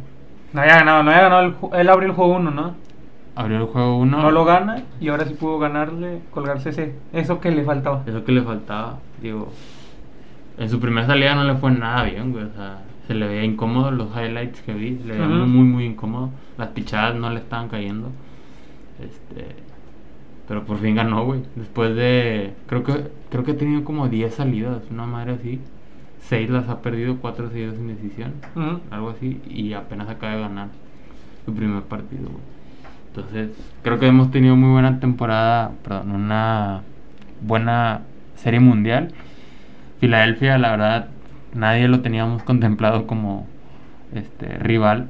[0.56, 2.76] No había ganado, no había ganado el él abrió el juego 1, ¿no?
[3.36, 4.22] Abrió el juego 1.
[4.22, 4.32] No.
[4.32, 8.03] lo gana y ahora sí pudo ganarle, colgarse ese, eso que le faltaba.
[8.08, 8.99] Es lo que le faltaba.
[9.22, 9.51] Digo,
[10.58, 12.45] en su primera salida no le fue nada bien, güey.
[12.45, 14.97] O sea, se le veía incómodo los highlights que vi.
[14.99, 16.30] Se le veía muy, muy, muy incómodo.
[16.58, 18.12] Las pichadas no le estaban cayendo.
[19.03, 19.58] Este.
[20.47, 21.41] Pero por fin ganó, güey.
[21.56, 22.53] Después de.
[22.68, 25.60] Creo que creo que ha tenido como 10 salidas, una madre así.
[26.30, 28.34] 6 las ha perdido, 4 seguidas sin decisión.
[28.56, 28.80] Ujú.
[28.92, 29.42] Algo así.
[29.48, 30.68] Y apenas acaba de ganar
[31.46, 32.56] su primer partido, güey.
[33.08, 33.52] Entonces,
[33.82, 36.82] creo que hemos tenido muy buena temporada, perdón, una
[37.42, 38.02] buena
[38.36, 39.14] serie mundial.
[40.02, 41.08] Filadelfia, la verdad,
[41.54, 43.48] nadie lo teníamos contemplado como
[44.14, 45.10] este rival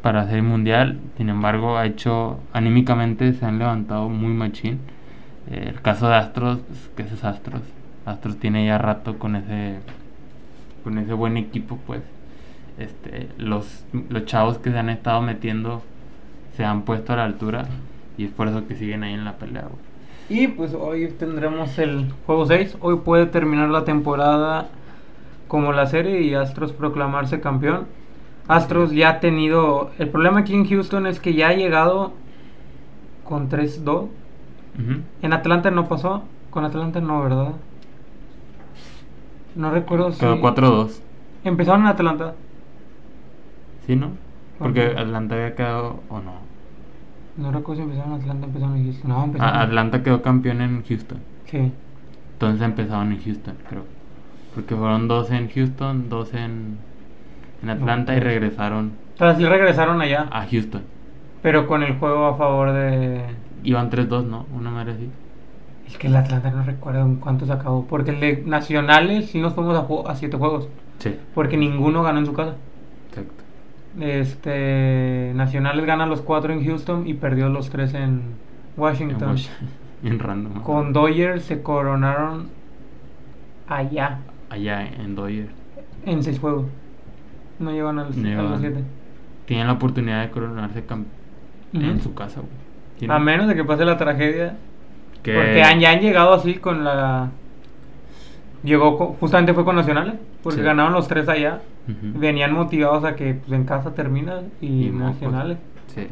[0.00, 1.00] para la serie mundial.
[1.18, 4.80] Sin embargo, ha hecho anímicamente se han levantado muy machín.
[5.50, 7.62] Eh, el caso de Astros, pues, que es Astros.
[8.06, 9.80] Astros tiene ya rato con ese
[10.84, 12.02] con ese buen equipo, pues.
[12.78, 15.82] Este, los, los chavos que se han estado metiendo
[16.56, 17.66] se han puesto a la altura
[18.18, 19.94] y es por eso que siguen ahí en la pelea, güey.
[20.28, 22.78] Y pues hoy tendremos el juego 6.
[22.80, 24.68] Hoy puede terminar la temporada
[25.48, 27.86] como la serie y Astros proclamarse campeón.
[28.48, 29.90] Astros ya ha tenido.
[29.98, 32.12] El problema aquí en Houston es que ya ha llegado
[33.24, 33.84] con 3-2.
[33.86, 34.08] Ujú.
[35.22, 36.22] En Atlanta no pasó.
[36.50, 37.52] Con Atlanta no, ¿verdad?
[39.54, 40.20] No recuerdo si.
[40.20, 41.00] Quedó 4-2.
[41.44, 42.34] Empezaron en Atlanta.
[43.86, 44.10] ¿Sí, no?
[44.58, 44.98] Porque Ok.
[44.98, 46.32] Atlanta había quedado, o no.
[47.36, 49.10] No recuerdo si empezaron en Atlanta, empezaron en Houston.
[49.10, 49.54] No, empezaron.
[49.56, 51.18] Ah, Atlanta quedó campeón en Houston.
[51.46, 51.72] Sí.
[52.34, 53.84] Entonces empezaron en Houston, creo.
[54.54, 56.78] Porque fueron dos en Houston, dos en,
[57.62, 58.22] en Atlanta y Ok.
[58.24, 60.28] regresaron sea, sí regresaron allá.
[60.30, 60.82] a Houston.
[61.42, 63.22] Pero con el juego a favor de.
[63.64, 64.46] Iban 3-2, ¿no?
[64.54, 65.10] Una madre así.
[65.86, 67.86] Es que el Atlanta no recuerdo en cuántos acabó.
[67.86, 69.76] Porque el de Nacionales sí nos fuimos
[70.06, 70.68] a, siete juegos.
[70.98, 72.54] Sí, Porque ninguno ganó en su casa.
[73.10, 73.42] exacto.
[74.00, 78.22] Este Nacionales gana los cuatro en Houston y perdió los tres en En
[78.76, 79.36] Washington.
[80.02, 80.62] Bien random.
[80.62, 82.48] Con Dodgers se coronaron
[83.68, 84.18] allá
[84.50, 85.48] Allá en Dodger.
[86.06, 86.66] en seis juegos.
[87.58, 88.60] No llevan a los, No a los llevan.
[88.60, 88.80] siete.
[89.46, 91.82] Tienen la oportunidad de coronarse Ujú.
[91.84, 93.10] en su casa, güey.
[93.10, 94.56] A menos de que pase la tragedia.
[95.24, 97.30] Que- Porque han, ya han llegado así con la
[98.62, 100.64] llegó, co- justamente fue con Nacionales, porque Sí.
[100.64, 101.60] ganaron los tres allá.
[101.86, 105.58] Venían motivados a que pues, en casa termina y, Y pues, Nacionales.
[105.94, 106.06] Sí.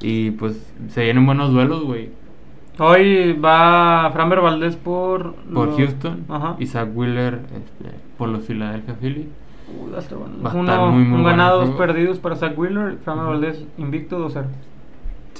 [0.00, 2.08] Y pues se vienen buenos duelos, güey.
[2.78, 5.34] Hoy va Framber Valdés por...
[5.34, 6.56] Por los- Houston, Ajá.
[6.58, 9.26] Isaac Wheeler este, por los Philadelphia Phillies.
[9.98, 10.34] Estar bueno.
[10.42, 12.96] Va a Uno- estar muy, muy un ganado, dos perdidos para Zach Wheeler.
[13.04, 13.26] Framber.
[13.26, 14.46] Valdés invicto 2-0.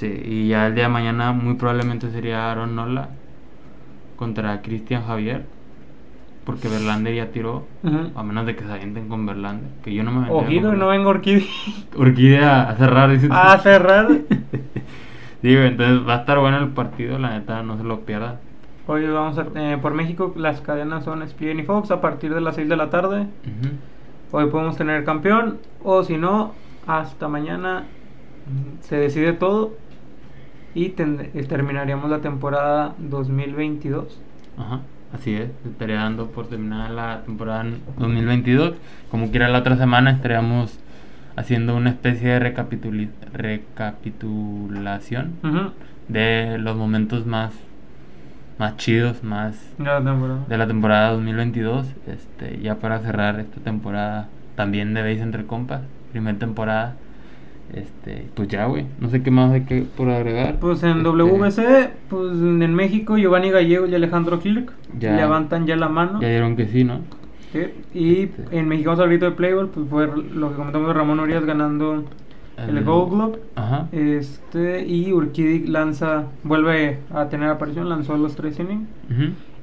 [0.01, 3.09] Sí, y ya el día de mañana muy probablemente sería Aaron Nola
[4.15, 5.45] contra Cristian Javier.
[6.43, 7.67] Porque Verlander ya tiró.
[8.15, 9.69] A menos de que se avienten con Verlander.
[9.83, 11.45] Que yo no me Ojito no venga Orquídea
[11.95, 13.27] Orquídea a cerrar, dice.
[13.29, 14.07] a cerrar.
[15.43, 18.39] Güey, entonces va a estar bueno el partido, la neta, no se lo pierda.
[18.87, 22.41] Hoy vamos a, eh, por México, las cadenas son ESPN y Fox a partir de
[22.41, 23.27] las 6 de la tarde.
[24.31, 26.53] Hoy podemos tener campeón, o si no,
[26.87, 27.83] hasta mañana
[28.81, 29.73] se decide todo
[30.75, 34.19] y eh, terminaríamos la temporada 2022.
[34.57, 34.81] Ajá,
[35.13, 37.65] así es, se estaría dando por terminada la temporada
[37.97, 38.73] 2022.
[39.09, 40.77] Como quiera la otra semana estaríamos
[41.35, 42.39] haciendo una especie de
[43.33, 45.71] recapitulación Ujú.
[46.07, 47.53] de los momentos más
[48.59, 50.45] más chidos, más Ya la temporada.
[50.47, 55.81] de la temporada 2022, este, ya para cerrar esta temporada también de Base entre compas,
[56.11, 56.95] primera temporada.
[57.73, 60.59] Este, pues ya, güey, no sé qué más hay que por agregar.
[60.59, 65.15] Pues en Este, WBC, pues en México, Giovanni Gallego y Alejandro Kirk Ya.
[65.15, 66.19] levantan ya la mano.
[66.21, 66.99] Ya dieron que sí, ¿no?
[67.53, 67.59] Sí,
[67.93, 68.57] Y Este.
[68.59, 72.03] en Mexicano al grito de Playboy, pues fue lo que comentamos de Ramón Urias ganando
[72.57, 73.39] el, El- Gold Glove.
[73.55, 73.87] Ajá.
[73.91, 78.87] Este, y Urquidy lanza, vuelve a tener aparición, lanzó los tres innings.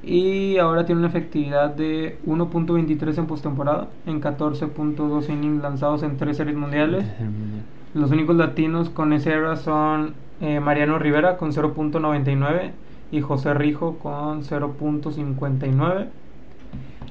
[0.01, 6.37] Y ahora tiene una efectividad de 1.23 en postemporada, en 14.2 innings lanzados en tres
[6.37, 7.05] series mundiales.
[7.93, 12.71] Los únicos latinos con ese era son eh, Mariano Rivera con 0.99
[13.11, 16.07] y José Rijo con 0.59.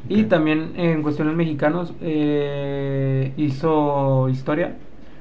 [0.08, 4.76] Y también eh, en cuestiones mexicanos eh, hizo historia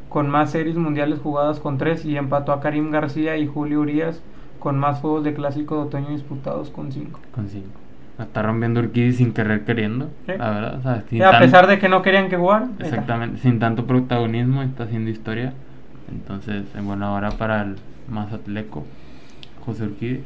[0.09, 4.21] con más series mundiales jugadas con 3 y empató a Karim García y Julio Urias
[4.59, 7.19] con más juegos de clásico de otoño disputados con 5.
[7.33, 7.86] Con cinco.
[8.17, 10.31] La está rompiendo Urquidy sin querer queriendo, Sí.
[10.37, 10.75] la verdad.
[10.79, 12.65] O sea, sin a tan- pesar de que no querían que jugara.
[12.65, 12.85] ahí está.
[12.87, 15.53] Exactamente, sin tanto protagonismo está haciendo historia.
[16.11, 17.75] Entonces, en buena hora para el
[18.09, 18.85] Mazatleco,
[19.65, 20.23] José Urquidi,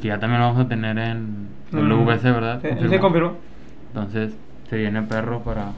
[0.00, 2.60] que ya también lo vamos a tener en el Mm, VC, ¿verdad?
[2.62, 3.00] sí, sí, Confirmado.
[3.00, 3.32] confirmó.
[3.88, 4.36] Entonces,
[4.70, 5.72] se viene perro para,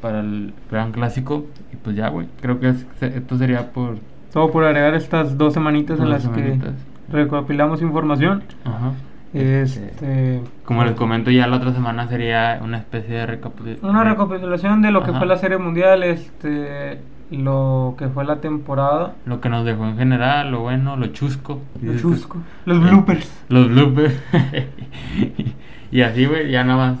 [0.00, 1.46] para el gran clásico.
[1.72, 3.96] Y pues ya, güey, creo que es- se- esto sería por...
[4.32, 6.74] Todo por agregar estas dos semanitas en las semanitas.
[7.10, 8.42] que recopilamos información.
[8.64, 8.92] Ajá.
[9.34, 13.90] Este, Como les comento, ya la otra semana sería una especie de recapitulación.
[13.90, 17.00] una recopilación de lo que fue la serie mundial, este,
[17.32, 21.60] lo que fue la temporada, Lo que nos dejó en general, lo bueno, lo chusco.
[21.82, 24.14] lo chusco, los Eh, bloopers Los bloopers.
[25.90, 26.98] y así, güey, ya nada más.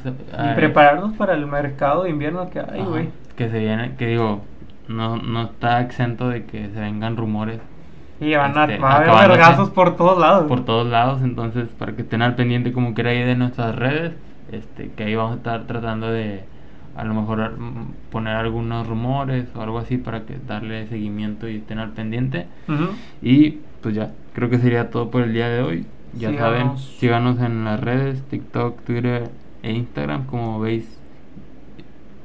[0.52, 3.08] y prepararnos para el mercado de invierno que hay, güey.
[3.36, 4.42] Que se viene, que digo,
[4.88, 7.60] no, no está exento de que se vengan rumores
[8.20, 10.46] Y van a, este, va a haber vergazos por todos lados.
[10.46, 11.22] por todos lados.
[11.22, 14.12] Entonces, para que estén al pendiente, como quiera, ahí de nuestras redes,
[14.52, 16.44] este, que ahí vamos a estar tratando de
[16.96, 17.54] a lo mejor
[18.12, 22.46] poner algunos rumores o algo así para que darle seguimiento y estén al pendiente.
[22.68, 22.90] Ujú.
[23.20, 25.86] Y pues ya, creo que sería todo por el día de hoy.
[26.16, 26.84] Ya saben, Síganos.
[26.98, 29.28] síganos en las redes, TikTok, Twitter
[29.64, 30.86] e Instagram, como veis,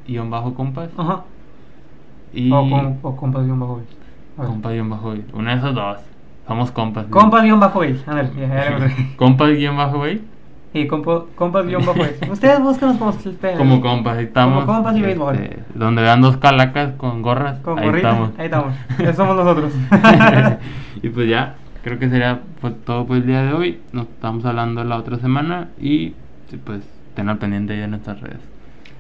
[0.08, 0.90] guion bajo compas.
[0.96, 1.24] Ajá.
[2.32, 3.88] Y O, con, o compas guion bajo Bill.
[4.40, 4.50] A ver.
[4.52, 5.26] compas guion bajo Bill.
[5.34, 5.98] Una de esas dos.
[6.48, 7.06] Somos compas.
[7.06, 7.12] ¿no?
[9.18, 10.22] Compas guion bajo Bill.
[10.74, 12.16] Y compo- compas guion bajo Bill.
[12.32, 13.14] Ustedes búscanos como.
[13.58, 14.66] Como compas, ahí estamos.
[14.66, 15.36] Como compas y béisbol.
[15.36, 18.32] este, donde vean dos calacas con gorras, Con ahí gorrita, estamos.
[18.40, 18.74] Ahí estamos.
[19.00, 19.74] Esos somos nosotros.
[21.04, 23.82] y pues ya, creo que sería pues, todo por el día de hoy.
[23.92, 26.14] Nos estamos hablando la otra semana y
[26.66, 28.40] pues estén al pendiente ahí de nuestras redes.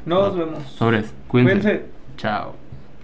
[0.05, 0.63] Nos vemos.
[0.63, 1.61] Sobres, cuídense.
[1.61, 1.85] Cuídense.
[2.17, 2.68] Chao.